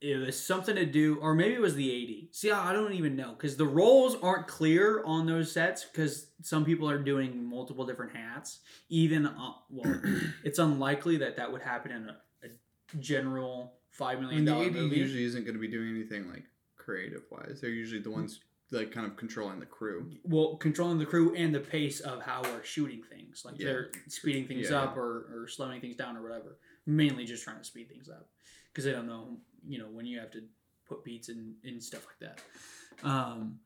[0.00, 1.90] it was something to do, or maybe it was the
[2.28, 2.34] AD.
[2.34, 6.64] See, I don't even know because the roles aren't clear on those sets because some
[6.64, 8.60] people are doing multiple different hats.
[8.88, 10.00] Even uh, well,
[10.44, 14.66] it's unlikely that that would happen in a, a general five I mean, the dollar
[14.66, 14.96] AD movie.
[14.96, 16.44] usually isn't going to be doing anything like
[16.76, 17.58] creative wise.
[17.60, 20.10] They're usually the ones like kind of controlling the crew.
[20.24, 23.42] well, controlling the crew and the pace of how we're shooting things.
[23.44, 23.66] Like Yeah.
[23.66, 24.82] they're speeding things Yeah.
[24.82, 26.58] up or, or slowing things down or whatever.
[26.86, 28.28] Mainly just trying to speed things up
[28.70, 30.42] because they don't know, you know, when you have to
[30.86, 33.06] put beats and, and stuff like that.
[33.06, 33.60] Um,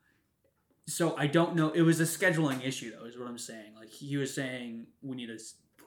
[0.87, 1.71] so I don't know.
[1.71, 3.75] It was a scheduling issue, though, is what I'm saying.
[3.79, 5.39] Like he was saying, we need to,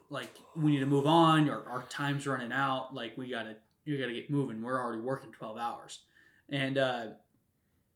[0.09, 1.49] like, we need to move on.
[1.49, 2.93] Or our time's running out.
[2.93, 4.61] Like we gotta, you gotta get moving.
[4.61, 5.99] We're already working 12 hours,
[6.49, 7.05] and uh,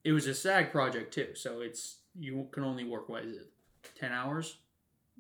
[0.04, 1.30] it was a SAG project too.
[1.36, 3.50] So it's you can only work what is it,
[4.00, 4.58] 10 hours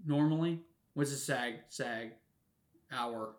[0.05, 0.59] normally?
[0.93, 2.11] What's a SAG SAG
[2.91, 3.35] hour?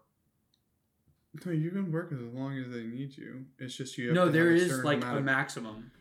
[1.47, 3.45] No, you can work as long as they need you.
[3.59, 4.09] It's just you.
[4.09, 5.93] Have No, to there have a is like a of- maximum.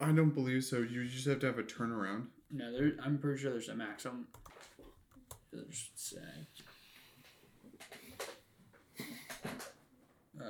[0.00, 0.78] I don't believe so.
[0.78, 2.26] You just have to have a turnaround.
[2.50, 2.92] No, there.
[3.02, 4.28] I'm pretty sure there's a maximum.
[5.52, 6.20] There's SAG.
[10.38, 10.44] Uh,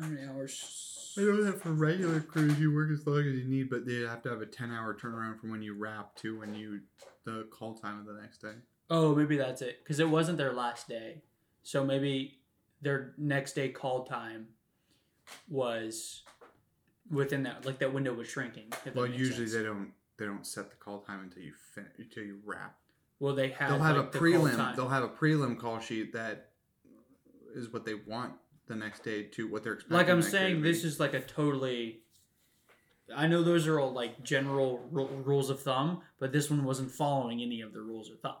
[0.00, 1.14] how many hours?
[1.18, 4.00] I know that for regular crews, you work as long as you need, but they
[4.00, 6.80] have to have a ten-hour turnaround from when you wrap to when you
[7.24, 8.54] the call time of the next day.
[8.88, 9.80] Oh, maybe that's it.
[9.84, 11.22] Because it wasn't their last day.
[11.62, 12.38] So maybe
[12.82, 14.48] their next day call time
[15.48, 16.22] was
[17.10, 18.72] within that, like that window was shrinking.
[18.94, 19.52] Well, usually sense.
[19.54, 22.76] they don't they don't set the call time until you fin- until you wrap.
[23.18, 23.70] Well, they had.
[23.70, 24.76] They'll have like, a the prelim.
[24.76, 26.50] They'll have a prelim call sheet that
[27.54, 28.34] is what they want
[28.66, 29.96] the next day to what they're expecting.
[29.96, 32.00] like I'm the next day saying, this is like a totally.
[33.14, 36.90] I know those are all like general ru- rules of thumb, but this one wasn't
[36.90, 38.36] following any of the rules of thumb,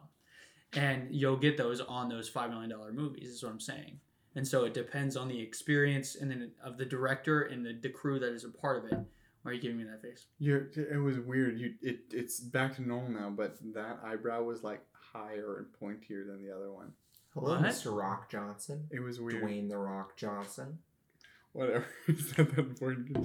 [0.72, 3.28] and you'll get those on those five million dollar movies.
[3.30, 4.00] Is what I'm saying,
[4.34, 7.88] and so it depends on the experience and then of the director and the, the
[7.88, 8.98] crew that is a part of it.
[9.42, 10.26] Why are you giving me that face?
[10.38, 11.58] You're, it was weird.
[11.58, 16.26] You it it's back to normal now, but that eyebrow was like higher and pointier
[16.26, 16.92] than the other one.
[17.34, 17.62] Hello, What?
[17.62, 17.96] Mr.
[17.96, 18.86] Rock Johnson.
[18.90, 19.42] It was weird.
[19.42, 20.78] Dwayne the Rock Johnson.
[21.52, 21.86] Whatever.
[22.08, 23.16] Is that that important?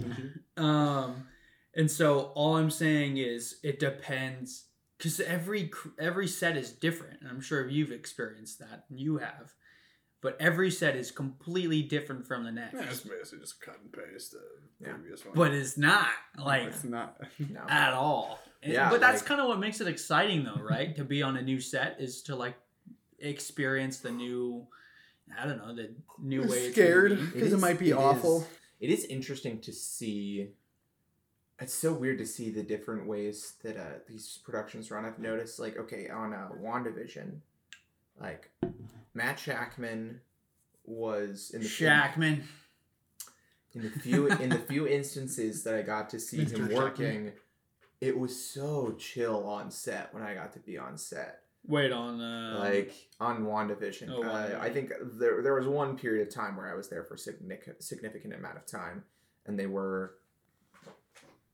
[0.58, 1.28] Um,
[1.76, 4.66] and so all I'm saying is it depends
[4.98, 7.22] because every every set is different.
[7.22, 8.86] And I'm sure you've experienced that.
[8.90, 9.54] And you have,
[10.28, 12.74] but every set is completely different from the next.
[12.74, 14.42] Yeah, it's basically just cut and paste the
[14.86, 14.92] Yeah.
[14.94, 15.34] previous one.
[15.36, 17.22] but it's not No, like it's not.
[17.40, 17.62] No.
[17.70, 18.40] at all.
[18.62, 20.94] Yeah, but that's like- kind of what makes it exciting, though, right?
[20.98, 22.56] to be on a new set is to like
[23.20, 24.68] experience the new.
[25.40, 26.72] I don't know the new I'm way.
[26.74, 27.28] scared gonna be.
[27.28, 28.42] because it, is- might be it awful.
[28.42, 28.48] is-
[28.82, 30.50] It is interesting to see.
[31.60, 35.06] It's so weird to see the different ways that uh, these productions run.
[35.06, 37.40] I've noticed, like, okay, on uh, WandaVision,
[38.22, 38.52] like,
[39.18, 40.20] Matt Shakman
[40.86, 42.44] was in the Shakman.
[43.74, 46.74] in the few in the few instances that I got to see him Mr.
[46.76, 47.32] working,
[48.00, 51.42] it was so chill on set when I got to be on set.
[51.66, 54.10] Wait on uh, like on WandaVision.
[54.10, 57.04] Oh, uh, I think there there was one period of time where I was there
[57.04, 59.04] for a significant significant amount of time,
[59.48, 60.14] and they were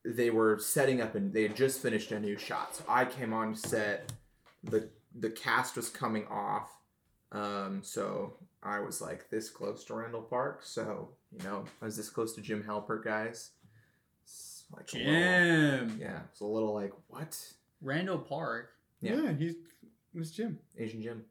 [0.04, 2.76] they were setting up and they had just finished a new shot.
[2.76, 4.12] So I came on set,
[4.62, 6.70] the the cast was coming off,
[7.34, 10.60] um, so I was like this close to Randall Park.
[10.64, 13.50] So you know I was this close to Jim Halpert, guys.
[14.74, 15.12] like a little-
[15.88, 15.98] Jim.
[16.00, 17.38] yeah, it's a little like what
[17.82, 18.70] Randall Park.
[19.00, 19.16] Yeah.
[19.20, 19.52] Yeah, he's
[20.14, 20.58] it was Jim.
[20.78, 21.24] Asian Jim.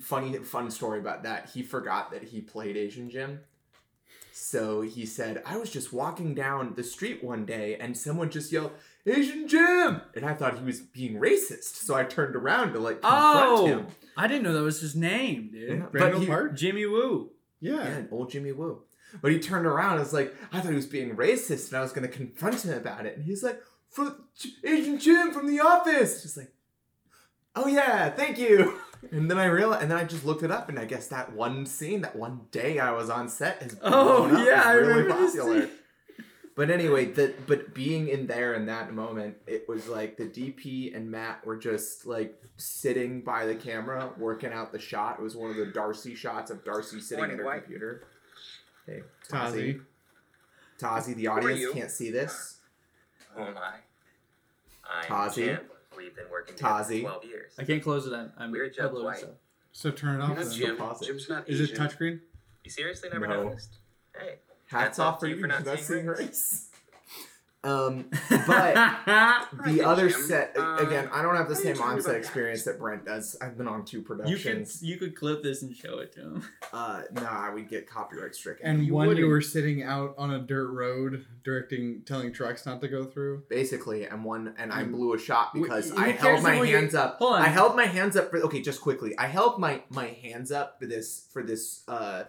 [0.00, 1.50] Funny fun story about that.
[1.54, 3.40] He forgot that he played Asian Jim.
[4.32, 8.50] So he said, I was just walking down the street one day and someone just
[8.50, 8.72] yelled,
[9.06, 10.00] Asian Jim!
[10.14, 11.76] And I thought he was being racist.
[11.84, 13.86] So I turned around to like confront Oh, him.
[14.16, 15.68] I didn't know that was his name, dude.
[15.68, 16.56] Yeah, Randall but he, Park?
[16.56, 17.30] Jimmy Woo.
[17.60, 17.82] Yeah.
[17.84, 18.82] Yeah, old Jimmy Woo.
[19.22, 21.80] But he turned around and was like, I thought he was being racist and I
[21.82, 23.16] was going to confront him about it.
[23.16, 26.22] And he's like, for J- Asian Jim from the office.
[26.22, 26.52] Just like,
[27.54, 28.78] oh yeah, thank you.
[29.12, 31.34] And then I realized, and then I just looked it up, and I guess that
[31.34, 34.66] one scene, that one day I was on set, has Oh, blown up, yeah, is
[34.66, 35.60] I really remember this popular.
[35.60, 35.70] scene.
[36.56, 40.94] But anyway, the but being in there in that moment, it was like the DP
[40.96, 45.18] and Matt were just like sitting by the camera, working out the shot.
[45.18, 47.62] It was one of the Darcy shots of Darcy sitting Morning, at her White.
[47.64, 48.04] computer.
[48.86, 49.80] Hey, Tazi.
[50.78, 52.58] Tazi, the audience can't see this.
[53.34, 53.74] Who am I?
[54.88, 55.58] I'm Tazi.
[55.96, 56.96] We've been working together Tazi.
[57.02, 57.52] for 12 years.
[57.58, 58.12] I can't close it.
[58.12, 59.18] I'm, I'm We're Joe uploading White.
[59.18, 59.30] stuff.
[59.72, 60.36] So turn it off.
[60.36, 60.58] That's then.
[60.68, 60.76] Jim.
[60.76, 61.06] pause it.
[61.06, 61.76] Jim's not Is it Asian.
[61.76, 62.20] touchscreen?
[62.62, 63.44] You seriously never No.
[63.44, 63.78] noticed?
[64.16, 64.36] Hey.
[64.74, 66.18] Hats Hats off off for you you for for not not seeing seeing race.
[66.20, 66.70] race.
[67.62, 68.10] Um,
[68.46, 68.74] but
[69.64, 70.20] the other Jim.
[70.20, 72.78] set Uh, again, I don't have the how are you same talking on-set experience that
[72.78, 73.38] Brent does.
[73.40, 74.82] I've been on two you could productions.
[74.82, 76.48] you could clip this and show it to him.
[76.74, 78.66] Uh, nah, we'd get copyright stricken.
[78.66, 79.28] And You one you wouldn't.
[79.28, 83.44] were sitting out on a dirt road directing, telling trucks not to go through.
[83.48, 84.90] basically, and one, and I Mm.
[84.92, 87.16] blew a shot because who I held my what you- hands up.
[87.16, 87.40] Hold on.
[87.42, 89.16] I held my hands up for okay, just quickly.
[89.16, 92.24] I held my my hands up for this for this uh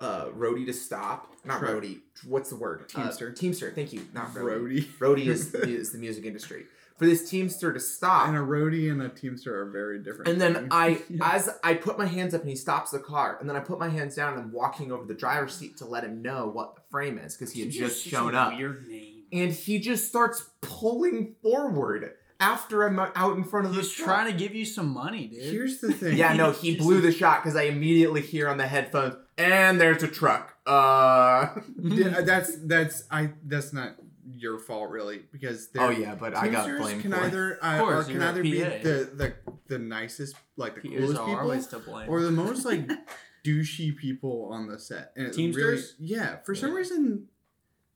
[0.00, 1.32] uh roadie to stop.
[1.44, 1.72] Not Right.
[1.72, 2.00] roadie.
[2.26, 2.88] What's the word?
[2.88, 3.30] Teamster.
[3.30, 3.72] Uh, teamster.
[3.74, 4.02] Thank you.
[4.14, 4.84] Not roadie.
[4.98, 5.24] Roadie.
[5.24, 6.66] Roadie is is the music industry.
[6.98, 8.26] For this teamster to stop.
[8.26, 10.26] And a roadie and a teamster are very different.
[10.28, 10.68] And then things.
[10.72, 11.30] I, Yeah.
[11.32, 13.78] as I put my hands up and he stops the car, and then I put
[13.78, 16.74] my hands down and I'm walking over the driver's seat to let him know what
[16.74, 18.56] the frame is because he had just shown up.
[18.56, 19.22] Weird name.
[19.32, 24.06] And he just starts pulling forward after I'm out in front of the He's truck.
[24.08, 25.42] trying to give you some money, dude.
[25.42, 26.16] here's the thing.
[26.16, 30.02] Yeah, no, he blew the shot because I immediately hear on the headphones, and there's
[30.02, 30.56] a truck.
[30.66, 31.48] Uh.
[31.82, 33.94] Yeah, that's that's I that's not
[34.36, 37.26] your fault really because Oh they're- yeah, but I got Teamsters blamed can for it.
[37.28, 39.34] either uh, course, or can you're either be the, the
[39.68, 42.10] the nicest like the Peers coolest people to blame.
[42.10, 42.86] or the most like
[43.46, 45.12] douchey people on the set.
[45.16, 45.94] And it's Teamsters?
[45.98, 47.28] Really, yeah, for some reason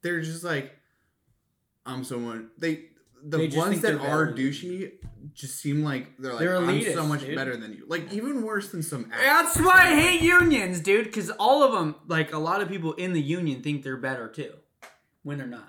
[0.03, 0.73] they're just like
[1.85, 2.87] I'm someone they
[3.25, 4.93] the They ones that they're are better douchey
[5.35, 7.37] just seem like they're like They're I'm so much dude.
[7.37, 7.85] better than you.
[7.89, 11.05] Like even worse than some That's why I hate unions, dude.
[11.07, 14.29] Because all of them, like a lot of people in the union, think they're better
[14.29, 14.53] too,
[15.23, 15.69] when they're not.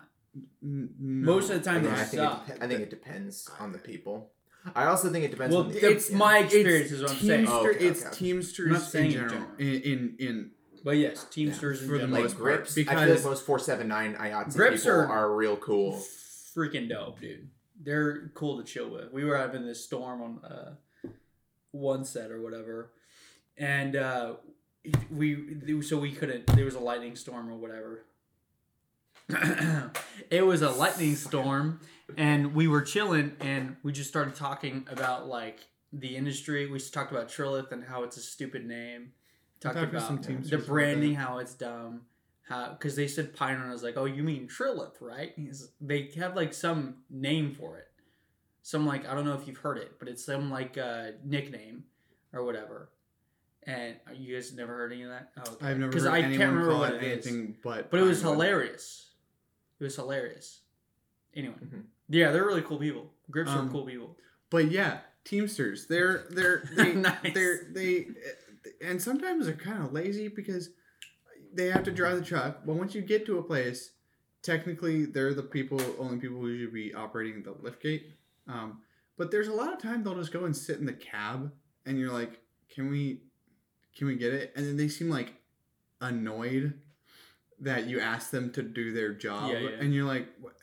[0.61, 0.87] No.
[0.99, 2.47] Most of the time, Again, they I, think it, suck.
[2.47, 4.31] dep- I think it depends on the people.
[4.75, 7.17] I also think it depends Well, on the it's my experience, It's is what I'm
[7.17, 7.45] saying.
[7.49, 8.07] Oh, okay, it's okay.
[8.09, 9.47] I'm Teamsters not saying in in general.
[9.57, 9.59] general.
[9.59, 10.51] In, in in
[10.83, 12.13] But yes, Teamsters in for the general.
[12.13, 12.71] like most part, grips.
[12.71, 16.01] I feel like because- most four seven nine IATSE people are- are, real cool.
[16.55, 17.49] Freaking dope, dude.
[17.81, 19.11] They're cool to chill with.
[19.11, 21.09] We were having this storm on uh,
[21.71, 22.91] one set or whatever,
[23.57, 24.33] and uh,
[25.09, 26.47] we so we couldn't.
[26.47, 28.03] There was a lightning storm or whatever.
[30.29, 31.79] it was a lightning storm,
[32.17, 35.59] and we were chilling, and we just started talking about like
[35.91, 36.69] the industry.
[36.69, 39.13] We just talked about Trilith and how it's a stupid name.
[39.59, 42.01] Talked talked about some the branding, how it's dumb
[42.47, 45.31] because they said Pioneer, and I was like, oh, you mean Trilith, right?
[45.35, 47.87] He's, they have like some name for it,
[48.61, 51.85] some like I don't know if you've heard it, but it's some like uh, nickname
[52.33, 52.89] or whatever.
[53.65, 55.31] And uh, you guys never heard any of that?
[55.37, 55.67] Oh, okay.
[55.67, 57.27] I've never 'Cause heard I anyone can't remember call what it it is.
[57.27, 58.35] anything but but it was Pinewood.
[58.45, 59.09] hilarious.
[59.79, 60.59] It was hilarious.
[61.35, 61.83] Anyway, Mhm.
[62.09, 63.13] yeah, they're really cool people.
[63.31, 64.17] Grips Um, are cool people.
[64.49, 67.33] But yeah, Teamsters, they're they're they, Nice.
[67.33, 68.07] they're they
[68.81, 70.69] and sometimes they're kind of lazy because
[71.55, 72.59] they have to drive the truck.
[72.65, 73.91] But once you get to a place,
[74.41, 78.11] technically they're the people only people who should be operating the lift gate.
[78.47, 78.81] Um,
[79.17, 81.51] but there's a lot of time they'll just go and sit in the cab,
[81.85, 82.41] and you're like,
[82.73, 83.21] "Can we,
[83.95, 85.33] can we get it?" And then they seem like
[86.01, 86.73] annoyed
[87.59, 89.69] that you ask them to do their job, Yeah, yeah.
[89.79, 90.55] and you're like, "What?"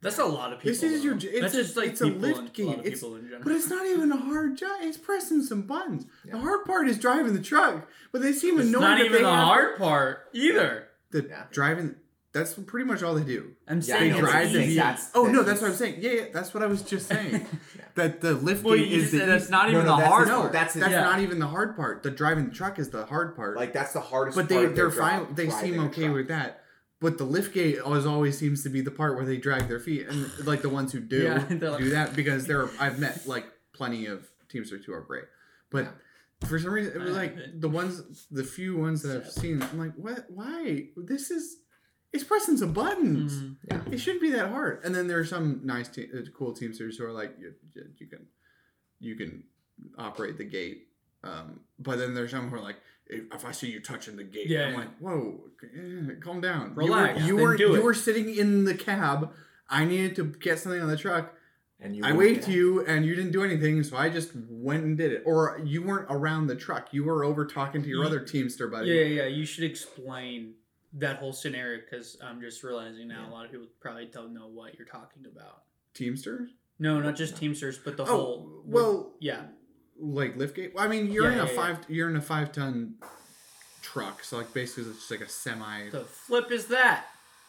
[0.00, 0.70] That's a lot of people.
[0.72, 1.20] This is your though.
[1.20, 2.62] j- it's That's a- just like it's a lift in, gate.
[2.64, 3.42] A lot of It's- people in general.
[3.42, 4.78] But it's not even a hard job.
[4.82, 6.06] It's pressing some buttons.
[6.24, 7.88] The hard part is driving the truck.
[8.12, 8.80] But they seem It's annoyed.
[8.80, 10.88] not even the hard part either.
[11.10, 11.42] The Yeah.
[11.50, 11.96] driving.
[12.32, 13.52] That's pretty much all they do.
[13.66, 14.66] I'm Yeah, saying They I know, it's drive the easy.
[14.68, 14.84] vehicle.
[14.84, 15.94] That's- Oh no, that's- that's what I'm saying.
[15.98, 17.32] Yeah, yeah, that's what I was just saying.
[17.76, 17.84] Yeah.
[17.94, 20.40] That the lift Well, gate is the that's not even no, the that's- hard no,
[20.42, 20.52] part.
[20.52, 21.00] that's- That's Yeah.
[21.02, 22.02] not even the hard part.
[22.04, 23.56] The driving the truck is the hard part.
[23.56, 24.36] Like that's the hardest.
[24.36, 25.34] but they of they're fine.
[25.34, 26.62] They seem okay with that.
[27.00, 29.78] But the lift gate always always seems to be the part where they drag their
[29.80, 32.70] feet, and like the ones who do Yeah, they're like- do that because there are,
[32.80, 35.24] I've met like plenty of Teamsters who are great,
[35.70, 35.88] but
[36.46, 39.62] for some reason it was like the ones the few ones that I've seen.
[39.62, 40.24] I'm like, what?
[40.30, 40.86] Why?
[40.96, 41.58] This is
[42.12, 43.32] It's pressing some buttons.
[43.70, 43.92] Mhm.
[43.92, 44.80] It shouldn't be that hard.
[44.84, 47.90] And then there are some nice, te- uh, cool teamsters who are like, you, you-
[47.98, 48.26] you can,
[49.00, 49.44] you can
[49.98, 50.88] operate the gate.
[51.22, 52.76] Um, but then there's some who are like,
[53.08, 54.78] if, if I see you touching the gate, Yeah, I'm yeah.
[54.78, 56.74] like, whoa, eh, calm down.
[56.74, 59.32] Relax, You were, you, were, you were sitting in the cab.
[59.70, 61.34] I needed to get something on the truck.
[61.80, 64.32] And you I won't waved to you and you didn't do anything, so I just
[64.50, 65.22] went and did it.
[65.24, 66.88] Or you weren't around the truck.
[66.92, 68.88] You were over talking to your Ye- other teamster buddy.
[68.90, 69.26] Yeah, yeah, yeah.
[69.28, 70.54] You should explain
[70.94, 74.48] that whole scenario because I'm just realizing now a lot of people probably don't know
[74.48, 75.62] what you're talking about.
[75.94, 76.50] Teamsters?
[76.80, 78.62] No, not just Teamsters, but the Oh, whole.
[78.64, 79.42] well, yeah,
[79.98, 80.74] like liftgate.
[80.74, 81.56] Well, I mean, you're Yeah, in a yeah, yeah.
[81.56, 81.78] five.
[81.88, 82.94] You're in a five ton
[83.82, 85.90] truck, so like basically it's just like a semi.
[85.90, 87.06] the flip is that?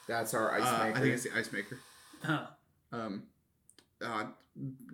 [0.07, 1.79] That's our ice uh, I think it's the ice maker.
[2.23, 2.47] Huh.
[2.91, 3.23] Um,
[4.03, 4.25] uh,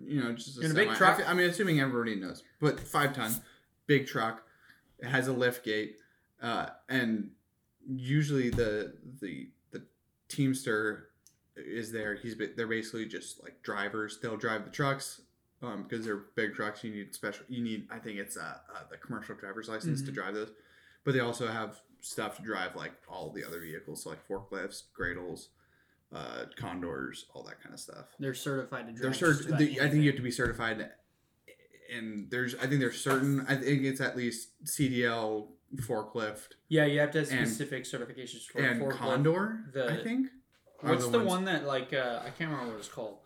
[0.04, 0.96] you know, just a, In a big semi.
[0.98, 1.20] truck?
[1.26, 3.32] I, I mean, assuming everybody knows, but five ton,
[3.86, 4.42] big truck.
[4.98, 5.96] It has a lift gate,
[6.42, 7.30] uh, and
[7.88, 9.82] usually the the the
[10.28, 11.08] teamster
[11.56, 12.14] is there.
[12.14, 14.18] He's ba- they're basically just like drivers.
[14.20, 15.20] They'll drive the trucks.
[15.62, 17.44] Um, because they're big trucks, you need special.
[17.48, 20.14] You need, I think it's uh, uh the commercial driver's license to Mhm.
[20.14, 20.50] drive those.
[21.04, 24.82] But they also have stuff to drive like all the other vehicles, so like forklifts,
[24.92, 25.48] gradles,
[26.12, 28.06] uh, condors, all that kind of stuff.
[28.18, 29.18] They're certified to drive.
[29.18, 30.90] They're cert- I think you have to be certified,
[31.90, 37.00] and there's I think there's certain I think it's at least CDL forklift Yeah, you
[37.00, 38.96] have to have and- specific certifications for and forklift.
[38.98, 39.64] Condor.
[39.72, 40.28] the- I think.
[40.80, 43.18] What's the, ones- one that like uh, I can't remember what it's called,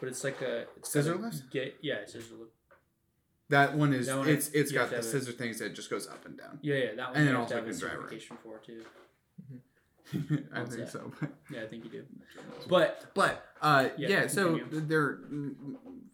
[0.00, 1.50] but it's like a it's Scissor got a lift?
[1.50, 2.52] Get yeah, scissor lift.
[3.50, 5.02] That one is That one it's it's got the it.
[5.04, 6.58] scissor things that just goes up and down.
[6.62, 7.16] Yeah, yeah, that one.
[7.18, 8.10] And then also have a can drive
[8.42, 8.82] for too.
[10.54, 10.92] I What's think that?
[10.92, 11.12] so.
[11.50, 12.04] Yeah, I think you do.
[12.68, 15.18] But But uh, Yeah, yeah, so they're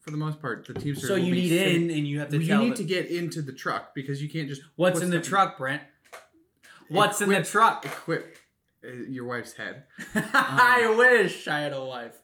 [0.00, 1.08] for the most part the teamsters.
[1.08, 3.52] so you need in, and you have to you need them- to get into the
[3.52, 5.82] truck because you can't just What's in the stuff- truck, Brent?
[6.88, 7.84] What's in the Equip- truck?
[7.86, 8.36] equip
[8.84, 9.84] uh, your wife's head.
[10.14, 12.19] I wish I had a wife.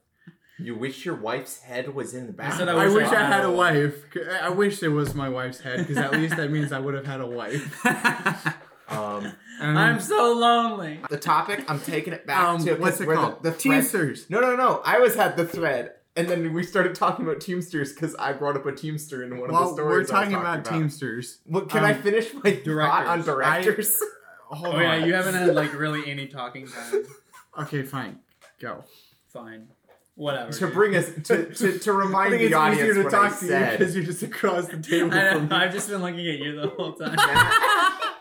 [0.59, 2.55] You wish your wife's head was in the back.
[2.55, 4.05] said I wish wish I I had had a a wife.
[4.43, 7.07] I wish it was my wife's head because at least that means I would have
[7.07, 7.85] had a wife.
[8.89, 11.01] um, Um, I'm so lonely.
[11.11, 11.65] the topic.
[11.69, 13.43] I'm taking it back um, to what's it called?
[13.43, 14.31] The, the thread- Teamsters.
[14.31, 14.81] No, no, no.
[14.85, 18.57] I always had the thread, and then we started talking about Teamsters because I brought
[18.57, 19.87] up a Teamster in one of the Well, stories.
[19.91, 21.39] we're I was talking about, Teamsters.
[21.47, 23.65] Well, can I Um, finish my thought on directors.
[23.65, 24.03] directors?
[24.49, 24.83] Hold Oh on.
[24.83, 27.05] yeah, you haven't had like really any talking time.
[27.59, 28.19] Okay, fine.
[28.61, 28.85] Go.
[29.29, 29.69] Fine,
[30.17, 30.51] whatever.
[30.51, 30.73] to dude.
[30.75, 33.33] bring us to, to, to I remind think the it's audience easier to what talk
[33.33, 33.79] I to you said.
[33.79, 35.65] because you're just across the table I from know, me.
[35.65, 37.17] I've just been looking at you the whole time.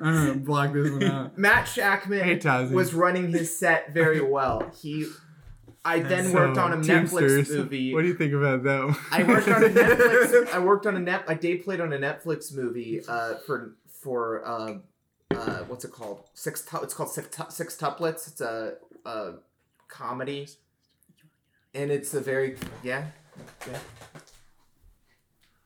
[0.00, 1.38] I'm gonna block this one out.
[1.38, 2.70] Matt Shakman Hey, Tazi.
[2.72, 4.70] was running his set very well.
[4.80, 5.06] He,
[5.84, 6.86] I then So, worked on a Netflix
[7.20, 7.94] Teamsters, movie.
[7.94, 8.98] What do you think about that?
[9.10, 10.52] I worked on a Netflix.
[10.52, 11.24] I worked on a net.
[11.26, 14.74] I day played on a Netflix movie uh, for for uh,
[15.34, 16.22] uh, what's it called?
[16.34, 16.62] Six.
[16.64, 18.28] Tu- it's called six, tu- six tuplets.
[18.28, 18.74] It's a,
[19.04, 19.32] a
[19.88, 20.46] comedy,
[21.74, 23.06] and it's a very yeah.
[23.66, 23.78] yeah.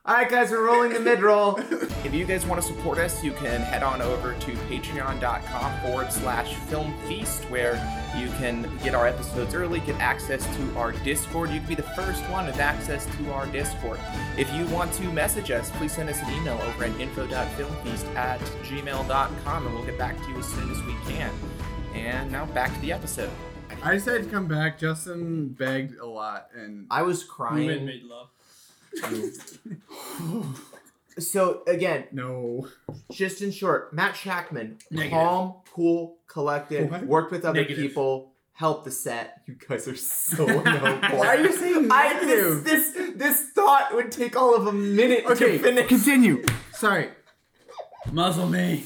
[0.05, 1.57] All right, guys, we're rolling the mid roll.
[2.03, 6.11] if you guys want to support us, you can head on over to patreon.com forward
[6.11, 7.75] slash film feast, where
[8.17, 11.51] you can get our episodes early, get access to our Discord.
[11.51, 13.97] You can be the first one with access to our Discord.
[14.37, 18.41] If you want to message us, please send us an email over at info.filmfeast at
[18.63, 21.31] gmail.com, and we'll get back to you as soon as we can.
[21.95, 23.31] And now back to the episode.
[23.83, 24.79] I said to come back.
[24.79, 27.85] Justin begged a lot, and I was Women crying.
[27.85, 28.29] made love.
[31.19, 32.67] So, again, no.
[33.11, 35.11] just in short, Matt Shakman, Negative.
[35.11, 37.03] calm, cool, collected, What?
[37.05, 37.77] worked with other Negative.
[37.89, 39.43] people, helped the set.
[39.45, 42.63] You guys are so no Why are you saying I, negative?
[42.63, 45.87] this, this this thought would take all of a minute okay, to finish.
[45.87, 46.43] continue.
[46.73, 47.09] Sorry.
[48.11, 48.85] Muzzle me.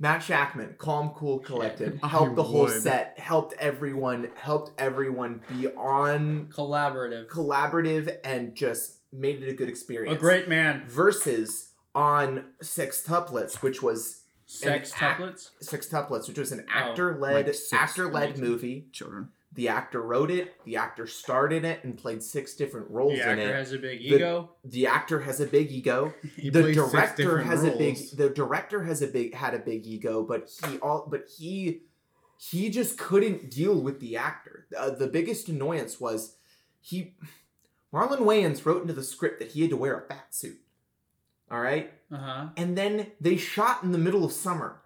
[0.00, 2.82] Matt Shakman, calm, cool, collected, helped the whole would.
[2.82, 7.26] set, helped everyone, helped everyone be on Collaborative.
[7.28, 10.16] collaborative and just made it a good experience.
[10.16, 10.84] A great man.
[10.86, 15.50] versus on Six Tuplets, which was Sex An act- tuplets.
[15.60, 18.86] Six Tuplets, which was an Oh, actor-led like actor-led movie.
[18.92, 19.30] Children.
[19.58, 20.54] The actor wrote it.
[20.64, 23.54] The actor starred in it and played six different roles The in actor it.
[23.56, 24.50] has a big The- ego.
[24.64, 26.14] the actor has a big ego.
[26.36, 27.96] He the director has a big.
[27.96, 28.10] roles.
[28.12, 31.82] The director has a big had a big ego, but he all but he
[32.36, 34.66] he just couldn't deal with the actor.
[34.78, 36.36] Uh, the biggest annoyance was
[36.80, 37.16] he
[37.92, 40.60] Marlon Wayans wrote into the script that he had to wear a fat suit.
[41.50, 41.92] All right.
[42.12, 42.46] Uh huh.
[42.56, 44.82] and then they shot in the middle of summer.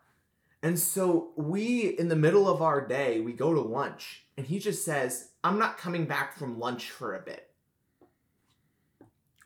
[0.62, 4.58] And so we, in the middle of our day, we go to lunch, and he
[4.58, 7.48] just says, I'm not coming back from lunch for a bit.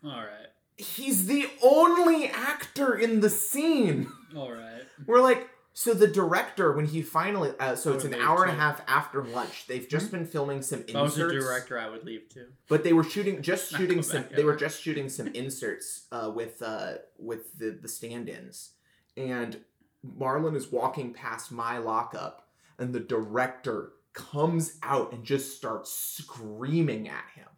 [0.05, 0.49] All right.
[0.77, 4.13] He's the only actor in the scene.
[4.37, 4.83] All right.
[5.07, 8.59] We're like, So the director, when he finally, uh, so it's an hour leave and
[8.59, 9.67] a half after lunch.
[9.67, 12.47] They've just been filming some If I was a inserts, director, I would leave too.
[12.69, 14.27] but they were shooting just shooting some.
[14.35, 18.73] They were just shooting some inserts uh, with uh, with the the stand-ins,
[19.19, 19.59] and
[20.05, 27.09] Marlon is walking past my lockup, and the director comes out and just starts screaming
[27.09, 27.49] at him,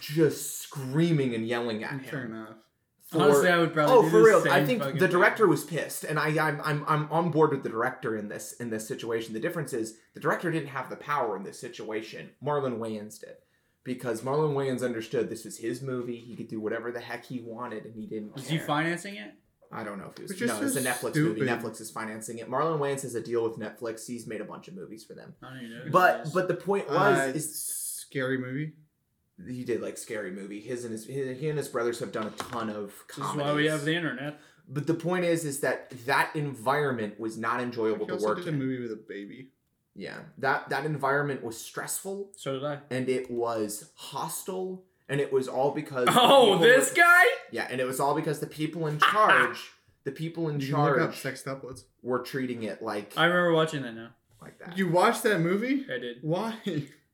[0.00, 2.34] just screaming and yelling at Fair him.
[2.34, 2.56] enough.
[3.06, 3.94] for- Honestly, I would probably.
[3.96, 4.44] Oh, for real!
[4.50, 5.10] I think the thing.
[5.10, 8.52] director was pissed, and I, I'm, I'm, I'm on board with the director in this
[8.54, 9.32] in this situation.
[9.32, 12.30] The difference is the director didn't have the power in this situation.
[12.44, 13.36] Marlon Wayans did,
[13.82, 16.18] because Marlon Wayans understood this was his movie.
[16.18, 18.34] He could do whatever the heck he wanted, and he didn't.
[18.34, 18.58] Was care.
[18.58, 19.32] he financing it?
[19.70, 20.30] I don't know if it was.
[20.30, 21.40] Which no, it's a so Netflix movie.
[21.42, 22.48] Netflix is financing it.
[22.50, 24.06] Marlon Wayans has a deal with Netflix.
[24.06, 25.34] He's made a bunch of movies for them.
[25.42, 25.82] I don't know.
[25.90, 26.32] But that is.
[26.32, 28.72] but the point was Uh, is scary movie.
[29.46, 30.60] he did like scary movie.
[30.60, 32.92] His and his he and his brothers have done a ton of.
[33.16, 34.40] this is why we have the internet.
[34.70, 38.38] But the point is, is that that environment was not enjoyable He to also work
[38.38, 38.58] did a in.
[38.58, 39.50] movie with a baby.
[39.94, 42.78] Yeah, that that environment was stressful, So did I.
[42.90, 46.08] and it was hostile, and it was all because.
[46.10, 47.24] Oh, this were- guy.
[47.50, 49.28] Yeah, and it was all because the people in ah, ah.
[49.28, 49.70] charge,
[50.04, 51.84] the people in You can look up charge, sextuplets.
[52.02, 54.10] were treating it like I remember watching that now.
[54.42, 54.76] like that.
[54.78, 55.86] You watched that movie?
[55.92, 56.54] I did Why?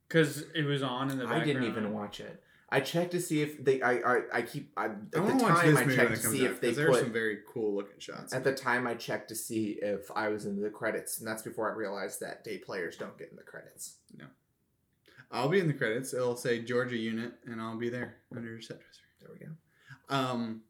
[0.08, 2.40] because it was on in the I didn't even watch it.
[2.70, 3.80] I checked to see if they.
[3.82, 4.72] I I, I keep.
[4.76, 6.60] I, at I the want watch time this I movie checked to see out if
[6.60, 8.32] they because there are put some very cool looking shots.
[8.34, 11.42] At the time, I checked to see if I was in the credits, and that's
[11.42, 13.96] before I realized that day players don't get in the credits.
[15.34, 16.14] I'll be in the credits.
[16.14, 19.02] It'll say Georgia Unit, and I'll be there under your set dresser.
[19.20, 19.52] There we go.
[20.08, 20.62] Um,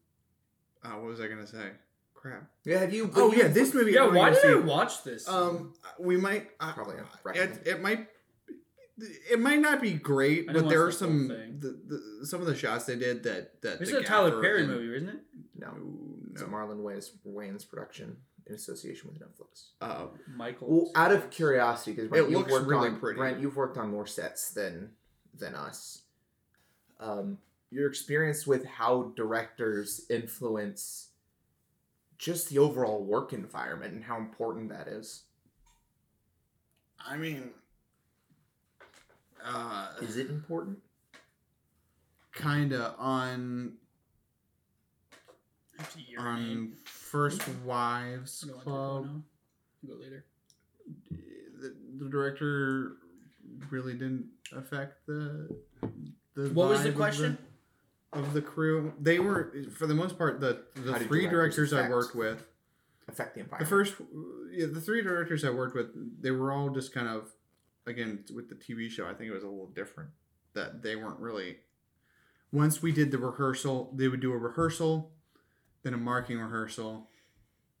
[0.83, 1.69] uh, what was I gonna say?
[2.15, 2.49] Crap.
[2.65, 3.11] Yeah, have you?
[3.15, 3.91] Oh you- yeah, this movie.
[3.91, 5.29] Yeah, why did I watch this?
[5.29, 6.49] Um, we might.
[6.59, 6.95] Uh, Probably
[7.35, 8.07] it, it might.
[9.29, 11.79] It might not be great, but there are watch the whole some the,
[12.19, 14.69] the, some of the shots they did that that this is a Tyler Perry and-
[14.71, 15.19] movie, isn't it?
[15.57, 18.17] No, No, it's a Marlon Wayans, Wayans production
[18.47, 19.69] in association with Netflix.
[19.81, 20.67] Uh, Michael.
[20.69, 23.17] Well, out of curiosity, because Brent, It you've looks worked really on pretty.
[23.17, 24.91] Brent, you've worked on more sets than
[25.37, 26.03] than us.
[26.99, 27.39] Um,
[27.71, 31.09] your experience with how directors influence
[32.17, 35.23] just the overall work environment and how important that is.
[37.05, 37.51] I mean,
[39.43, 40.79] uh, Is it important?
[42.33, 43.84] kinda on That's a year
[46.17, 46.73] on name.
[46.85, 49.23] First Wives Club.
[49.85, 50.25] Go later.
[51.59, 52.97] The, the director
[53.69, 55.49] really didn't affect the
[56.35, 56.49] the.
[56.49, 57.37] What was the vibe of question?
[58.13, 61.73] Of the crew, they were for the most part the the How three directors directors
[61.73, 62.47] I worked with.
[63.07, 63.59] Affect the empire.
[63.59, 63.95] The first,
[64.51, 65.87] yeah, the three directors I worked with,
[66.21, 67.29] they were all just kind of,
[67.85, 70.09] again, with the TV show, I think it was a little different.
[70.53, 71.57] That they weren't really.
[72.51, 75.11] Once we did the rehearsal, they would do a rehearsal,
[75.85, 77.07] then a marking rehearsal,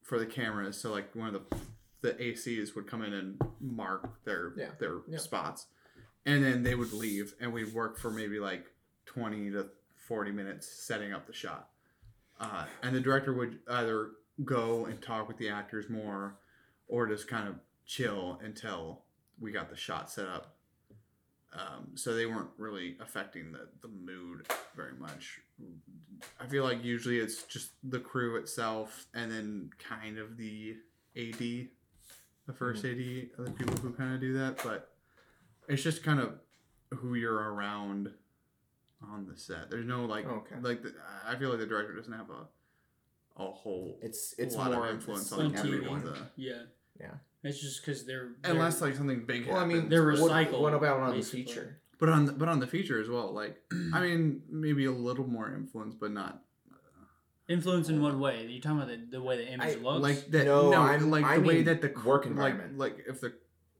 [0.03, 0.77] for the cameras.
[0.79, 1.57] So like one of the
[2.01, 5.17] the ACs would come in and mark their Yeah, their yeah.
[5.17, 5.65] spots,
[6.25, 8.67] and then they would leave, and we'd work for maybe like
[9.05, 11.69] twenty to forty minutes setting up the shot.
[12.39, 14.11] Uh, and the director would either
[14.43, 16.35] go and talk with the actors more
[16.87, 19.01] or just kind of chill until
[19.39, 20.55] we got the shot set up.
[21.53, 24.45] Um, so they weren't really affecting the, the mood
[24.75, 25.39] very much.
[26.39, 30.75] I feel like usually it's just the crew itself and then kind of the
[31.15, 31.67] AD, the
[32.49, 33.41] 1st mm-hmm.
[33.41, 34.61] AD, the people who kind of do that.
[34.63, 34.91] But
[35.67, 36.39] it's just kind of
[36.93, 38.09] who you're around
[39.01, 39.69] on the set.
[39.69, 40.55] There's no like, Okay.
[40.61, 40.93] like the,
[41.27, 42.47] I feel like the director doesn't have a
[43.37, 45.75] a whole It's it's lot more of influence on like TV.
[45.75, 46.05] everyone.
[46.05, 46.53] The, Yeah.
[46.99, 47.11] Yeah.
[47.43, 49.89] It's just because they're, they're unless like something big Well, I mean, happens.
[49.89, 51.41] They're what- recycled, What, about on basically.
[51.43, 51.81] the feature?
[51.99, 53.33] But on the, but on the feature as well.
[53.33, 53.57] Like
[53.93, 56.41] I mean, maybe a little more influence, but not
[56.71, 56.75] uh,
[57.47, 58.45] influence in what way?
[58.45, 60.01] Are you talking about the, the way the image I- looks?
[60.01, 60.45] like that.
[60.45, 62.77] No, No, I'm- like I the way that the work cr- environment.
[62.77, 63.33] Like, like if the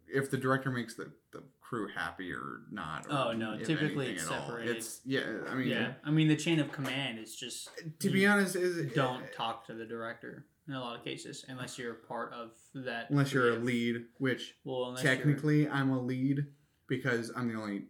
[0.08, 3.08] if the director makes the, the crew happy or not.
[3.08, 4.78] Or Oh, no, typically it's separated.
[4.78, 5.24] It's yeah.
[5.50, 5.94] I mean, yeah.
[6.06, 9.28] I mean, the chain of command is just uh, to be honest, is don't uh,
[9.36, 13.10] talk to the director in a lot of cases unless you're part of that.
[13.10, 16.46] unless you're a lead, which Well, technically I'm a lead
[16.88, 17.86] because I'm the only.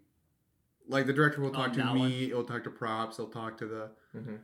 [0.87, 2.11] Like the director will talk On to me, one?
[2.11, 4.35] he'll talk to props, he'll talk to the hmm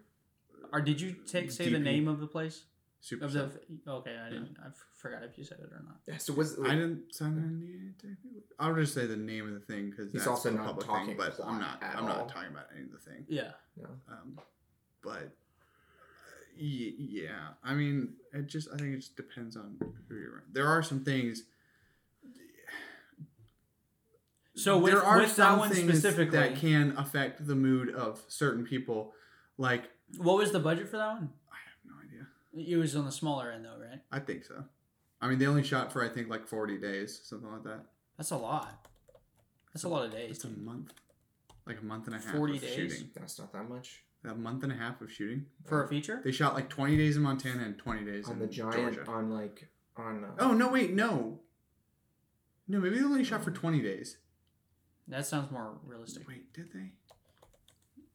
[0.74, 2.64] Or did you take say the name of the place?
[3.00, 3.26] super.
[3.26, 3.50] Of the
[3.88, 4.58] okay, I didn't.
[4.64, 5.98] I forgot if you said it or not.
[6.08, 6.18] Yeah.
[6.18, 8.42] So was I didn't sign an NDA.
[8.60, 11.08] I'll just say the name of the thing because He's that's also not public talking
[11.08, 11.82] thing, but I'm not.
[11.82, 12.10] at I'm all.
[12.10, 13.26] not talking about any of the thing.
[13.28, 13.52] Yeah.
[14.10, 14.38] Um,
[15.04, 15.28] but uh,
[16.58, 18.68] yeah, I mean, it just.
[18.74, 19.78] I think it just depends on
[20.08, 20.44] who you're around.
[20.54, 21.44] There are some things.
[24.62, 27.94] So with, there are with that some one things specifically, that can affect the mood
[27.94, 29.14] of certain people.
[29.58, 31.30] Like what was the budget for that one?
[31.52, 32.72] I have no idea.
[32.74, 34.00] It was on the smaller end though, right?
[34.12, 34.64] I think so.
[35.22, 37.86] I mean, they only shot for I think like forty days, something like that.
[38.18, 38.88] That's a lot.
[39.74, 40.32] That's a lot of days.
[40.36, 40.94] It's a month,
[41.66, 42.76] like a month and a half 40 of days?
[42.76, 43.10] shooting.
[43.16, 44.04] That's not that much.
[44.26, 45.46] A month and a half of shooting.
[45.66, 46.22] For a feature?
[46.24, 49.10] They shot like twenty days in Montana and twenty days On in the giant, Georgia.
[49.10, 50.24] on like on.
[50.24, 50.68] Uh, Oh no!
[50.70, 51.40] Wait, no.
[52.68, 54.18] No, maybe they only shot for twenty days.
[55.12, 56.28] That sounds more realistic.
[56.28, 56.92] Wait, did they?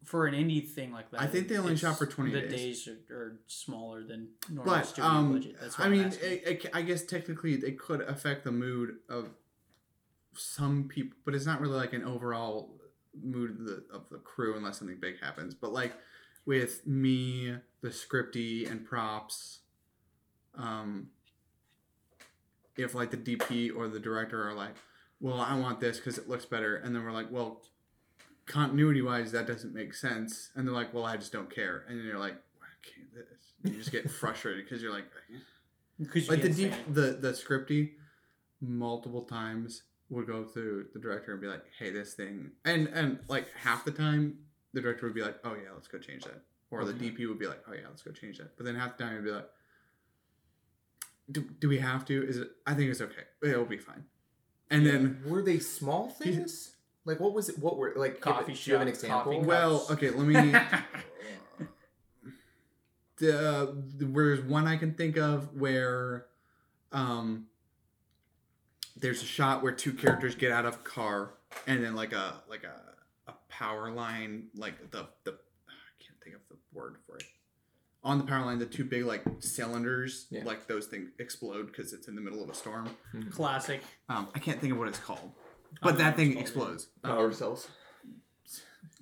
[0.04, 1.20] For an indie thing like that.
[1.20, 2.50] I think they only shot for 20 the days.
[2.50, 5.56] days are, are smaller than normal But studio um, budget.
[5.60, 8.96] That's what I I'm mean, it, it, I guess technically it could affect the mood
[9.10, 9.28] of
[10.34, 12.70] some people, but it's not really like an overall
[13.22, 15.54] mood of the of the crew unless something big happens.
[15.54, 15.92] But like
[16.46, 19.58] with me, the scripty and props,
[20.56, 21.08] um,
[22.76, 24.76] if like the DP or the director are like,
[25.20, 27.62] well, I want this because it looks better, and then we're like, well,
[28.46, 31.98] continuity wise, that doesn't make sense, and they're like, well, I just don't care, and
[31.98, 33.52] then you're like, why can't this?
[33.72, 35.38] You just get frustrated because you're like, eh.
[35.98, 37.92] Because you like the deep, the the scripty
[38.60, 43.18] multiple times would go through the director and be like, hey, this thing, and and
[43.28, 44.38] like half the time
[44.74, 47.10] the director would be like, oh yeah, let's go change that, or the Okay.
[47.10, 49.16] DP would be like, oh yeah, let's go change that, but then half the time
[49.16, 49.48] he'd be like.
[51.28, 52.24] Do, do we have to?
[52.28, 52.50] Is it?
[52.68, 53.24] I think it's okay.
[53.42, 54.04] It'll be fine.
[54.70, 56.76] And then were they small things?
[57.04, 57.58] Like what was it?
[57.58, 58.20] What were like?
[58.20, 59.40] Coffee give, do you have an example?
[59.42, 60.34] Well, okay, let me.
[63.18, 66.26] the there's one I can think of where,
[66.92, 67.46] um,
[68.96, 71.34] there's a shot where two characters get out of a car
[71.66, 76.34] and then like a like a a power line like the the I can't think
[76.34, 77.24] of the word for it.
[78.06, 80.44] On the power line, the two big like cylinders, Yeah.
[80.44, 82.88] like those things explode because it's in the middle of a storm.
[83.32, 83.80] Classic.
[84.08, 85.32] Um, I can't think of what it's called,
[85.82, 86.88] but don't that thing it's called explodes.
[87.02, 87.68] Power cells.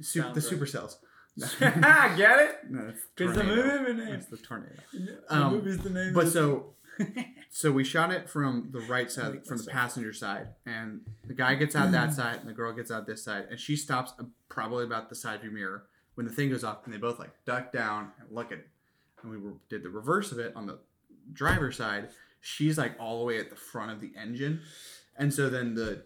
[0.01, 0.37] Su- the right.
[0.37, 0.97] supercells.
[2.17, 2.71] Get it?
[2.71, 3.79] No, that's Because the tornado.
[3.83, 4.11] movie name.
[4.13, 4.81] That's the tornado.
[4.93, 6.13] The Um, movie's the name.
[6.15, 6.75] But so,
[7.51, 11.57] so we shot it from the right side, from the passenger side, and the guy
[11.57, 14.25] gets out that side, and the girl gets out this side, and she stops uh,
[14.49, 15.85] probably about the side view mirror
[16.15, 18.69] when the thing goes off, and they both like duck down and look at it.
[19.25, 20.79] And we were, did the reverse of it on the
[21.33, 22.11] driver's side.
[22.41, 24.61] She's like all the way at the front of the engine,
[25.17, 26.05] and so then the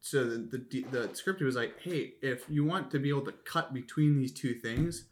[0.00, 3.32] so the the, the script was like, hey, if you want to be able to
[3.44, 5.06] cut between these two things,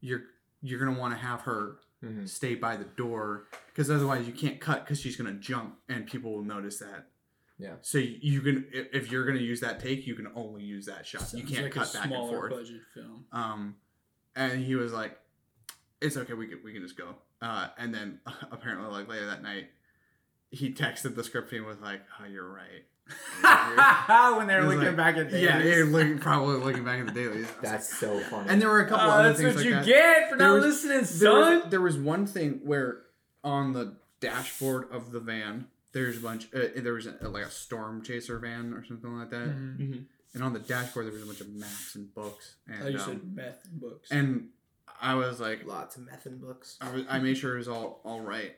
[0.00, 0.22] you're
[0.62, 2.28] you're gonna want to have her Mhm.
[2.28, 6.32] stay by the door because otherwise you can't cut because she's gonna jump and people
[6.34, 7.06] will notice that.
[7.58, 7.74] Yeah.
[7.82, 10.84] So you, you can if, if you're gonna use that take, you can only use
[10.86, 11.32] that shot.
[11.34, 12.50] you can't like a cut back and smaller forth.
[12.52, 13.24] budget film.
[13.32, 13.76] Um,
[14.36, 15.18] and he was like,
[16.04, 18.20] "It's okay, we can we can just go." Uh, and then
[18.52, 19.66] apparently like later that night,
[20.50, 22.84] he texted the script team with like, "Oh, you're right."
[24.38, 25.76] when they're looking like- back at Yeah, dailies.
[25.78, 27.46] yeah, looking, probably looking back at the dailies.
[27.62, 28.48] That's so funny.
[28.48, 29.84] and there were a couple Oh, other that's things what like you that.
[29.86, 31.60] get for There not was- listening, there son.
[31.62, 33.02] was, there was one thing where
[33.42, 37.50] on the dashboard of the van there's a bunch uh, there was a, like a
[37.50, 39.76] storm chaser van or something like that Mhm.
[39.78, 40.04] Mhm.
[40.32, 42.98] and on the dashboard there was a bunch of maps and books and Oh, you
[42.98, 44.10] um, said meth books.
[44.10, 44.48] and
[45.00, 46.76] i was like lots of meth in books.
[46.80, 48.56] I, was, I made sure it was all all right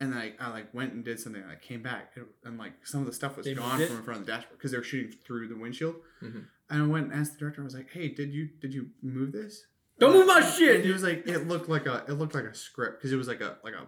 [0.00, 2.58] and then I, I like went and did something and i came back and, and
[2.58, 4.70] like some of the stuff was They gone from in front of the dashboard because
[4.72, 6.44] they were shooting through the windshield Mhm.
[6.70, 8.90] and i went and asked the director i was like hey did you did you
[9.02, 9.66] move this
[9.98, 10.84] Don't move my and shit.
[10.84, 13.26] he was like, it looked like a, it looked like a script because it was
[13.26, 13.86] like a, like a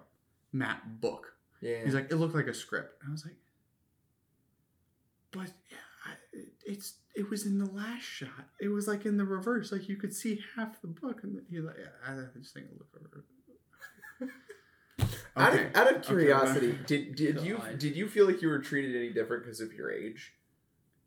[0.53, 1.35] map book.
[1.61, 1.85] Yeah.
[1.85, 3.01] He's like, it looked like a script.
[3.01, 3.37] And I was like,
[5.31, 5.77] but yeah,
[6.71, 8.49] it's, it was in the last shot.
[8.61, 9.73] It was like in the reverse.
[9.73, 12.73] Like you could see half the book, and he's like, yeah, I just think it
[12.79, 13.25] looked reverse.
[15.37, 15.67] out, Okay.
[15.67, 18.95] of, out of curiosity, well- did did you did you feel like you were treated
[18.97, 20.33] any different because of your age?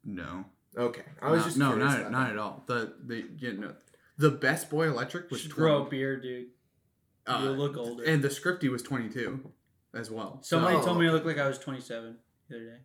[0.04, 0.46] No,
[0.78, 2.32] Okay, I was no, just no, not about not that.
[2.34, 2.64] at all.
[2.68, 3.74] The the you know,
[4.18, 5.90] the best boy electric was Should grow a twelve.
[5.92, 6.48] beard, dude.
[7.26, 8.04] Uh, you look older.
[8.04, 9.52] and the scripty was twenty two,
[9.94, 10.40] as well.
[10.42, 10.84] Somebody Oh.
[10.84, 12.18] told me I looked like I was 27
[12.50, 12.78] the other day.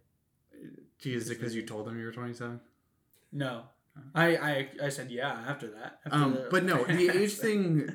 [1.00, 2.60] Gee, is it because you told them you were 27?
[3.32, 3.62] No.
[4.14, 5.98] I, I I said yeah after that.
[6.06, 7.90] After Um, the- but no, the age thing.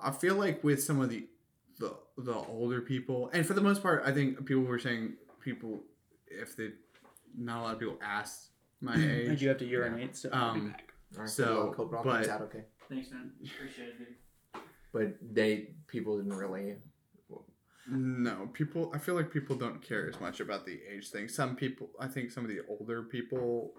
[0.00, 1.26] I feel like with some of the,
[1.78, 5.80] the the older people, and for the most part, I think people were saying people,
[6.26, 6.70] if they,
[7.36, 8.50] not a lot of people asked
[8.80, 8.96] my I
[9.32, 9.40] age.
[9.40, 10.92] do have to urinate, so I'll be Um, back.
[11.16, 12.64] All right, So, well, Cobra but- comes out okay.
[12.88, 13.32] Thanks, man.
[13.44, 14.62] Appreciate it, dude.
[14.92, 16.76] But they people didn't really.
[17.90, 18.90] No, people.
[18.94, 21.28] I feel like people don't care as much about the age thing.
[21.28, 23.72] Some people, I think, some of the older people,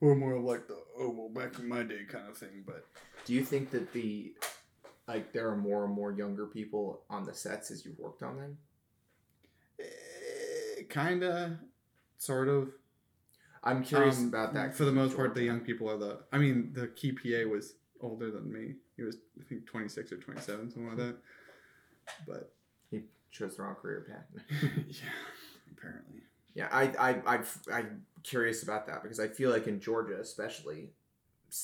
[0.00, 2.64] were more of like the oh well back in my day kind of thing.
[2.66, 2.86] But
[3.26, 4.34] Do you think that the
[5.06, 8.36] like there are more and more younger people on the sets as you've worked on
[8.36, 8.58] them?
[9.78, 11.60] eh, kinda,
[12.18, 12.72] sort of.
[13.62, 14.74] I'm curious Um, about that.
[14.74, 16.20] For the most part, the young people are the.
[16.32, 18.76] I mean, the key PA was older than me.
[18.96, 21.16] He was, I think, 26 or 27, something like that.
[22.26, 22.54] But
[23.30, 24.42] chose the wrong career path.
[24.88, 25.08] yeah,
[25.72, 26.20] apparently.
[26.54, 27.40] yeah, I I I
[27.72, 30.90] I'm curious about that because I feel like in Georgia, especially,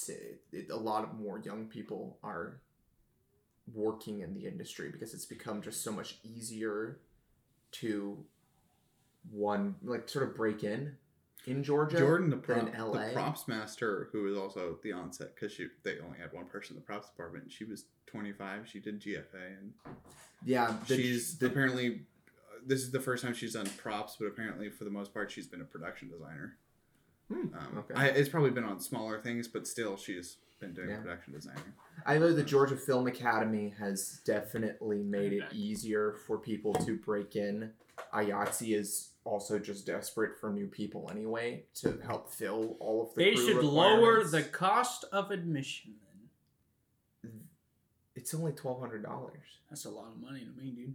[0.09, 2.61] it, a lot of more young people are
[3.75, 6.99] working in the industry because it's become just so much easier
[7.73, 8.17] to
[9.31, 10.97] one like sort of break in
[11.47, 11.99] in Georgia.
[11.99, 16.19] Jordan, the, prop, the props master, who was also the onset, because she they only
[16.19, 17.51] had one person in the props department.
[17.51, 18.69] She was 25.
[18.69, 19.73] She did GFA, and
[20.45, 22.03] Yeah, the, she's the, apparently.
[22.29, 25.31] uh, This is the first time she's done props, but apparently, for the most part,
[25.31, 26.57] she's been a production designer.
[27.33, 27.95] Hmm, Um, okay.
[27.95, 31.01] I, it's probably been on smaller things, but still, she's been doing Yeah.
[31.01, 31.73] production designing.
[32.05, 37.37] I know the Georgia Film Academy has definitely made it easier for people to break
[37.37, 37.73] in.
[38.13, 43.25] IATSE is also just desperate for new people anyway to help fill all of the.
[43.25, 45.95] They crew should lower the cost of admission.
[47.23, 47.49] Then
[48.15, 49.43] It's only twelve hundred dollars.
[49.69, 50.95] that's a lot of money to me, dude.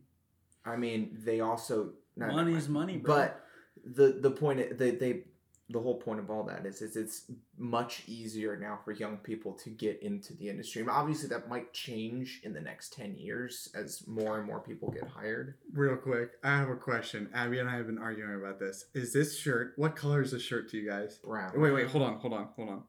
[0.66, 2.74] I mean, they also no, never Money's mind.
[2.74, 3.16] money, bro.
[3.16, 3.46] But
[3.84, 5.24] the the point i- they they
[5.72, 9.54] the whole point of all that is is it's much easier now for young people
[9.54, 10.82] to get into the industry.
[10.82, 14.92] And obviously, that might change in the next ten years as more and more people
[14.92, 15.56] get hired.
[15.74, 17.30] Real quick, I have a question.
[17.34, 18.86] Abby and I have been arguing about this.
[18.94, 19.74] Is this shirt?
[19.76, 21.20] What color is this shirt to you guys?
[21.24, 22.84] Brown, Wait, wait, hold on, hold on, hold on.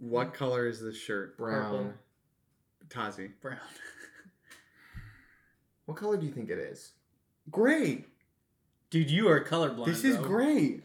[0.00, 0.36] What mm-hmm.
[0.36, 1.94] color is this shirt, brown.
[2.88, 3.30] Tazi?
[3.40, 3.58] Brown.
[5.86, 6.92] What color do you think it is?
[7.50, 8.06] Great.
[8.92, 9.86] Dude, you are colorblind.
[9.86, 10.26] This is bro.
[10.28, 10.82] great.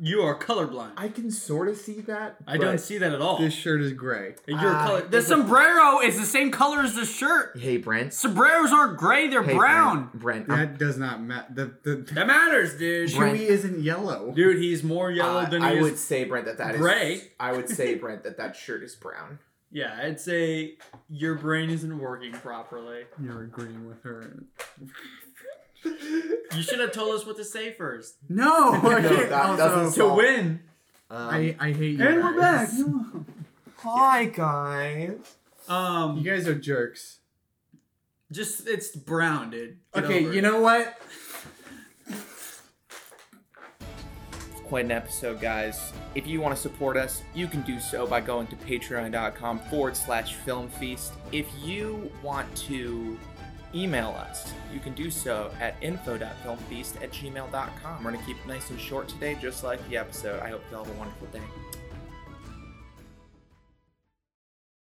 [0.00, 0.92] You are colorblind.
[0.96, 2.36] I, I can sort of see that.
[2.46, 3.36] I don't see that at all.
[3.38, 4.34] This shirt is gray.
[4.46, 5.00] You're Ah, color.
[5.02, 7.58] The it was- sombrero is the same color as the shirt.
[7.58, 8.14] Hey, Brent.
[8.14, 10.08] Sombreros aren't gray; they're Hey, brown.
[10.14, 10.46] Brent.
[10.46, 11.52] Brent, I'm- That does not matter.
[11.52, 13.14] The the, That matters, dude.
[13.14, 13.38] Brent.
[13.38, 14.32] Chewy isn't yellow.
[14.34, 15.82] Dude, he's more yellow uh, than he I is.
[15.82, 17.20] would say, Brent, that that is gray.
[17.38, 19.38] I would say, Brent, that that shirt is brown.
[19.70, 20.78] Yeah, I'd say
[21.10, 23.02] your brain isn't working properly.
[23.22, 24.34] You're agreeing with her.
[25.84, 30.16] You should have told us what to say first No, No, that doesn't to solve-
[30.16, 30.60] win.
[31.10, 32.06] Um, I, I hate you.
[32.06, 32.68] And we're back.
[32.68, 32.82] guys.
[33.78, 35.36] Hi, guys.
[35.68, 37.20] Um, You guys are jerks.
[38.32, 39.78] just it's brown, dude.
[39.94, 40.42] Get okay, over you it.
[40.42, 40.98] know what?
[44.64, 45.94] quite an episode, guys.
[46.14, 49.96] If you want to support us, you can do so by going to patreon.com forward
[49.96, 51.14] slash film feast.
[51.32, 53.18] If you want to
[53.74, 58.04] email us, you can do so at info.filmfeast at gmail.com.
[58.04, 60.40] We're going to keep it nice and short today, just like the episode.
[60.40, 61.42] I hope you all have a wonderful day.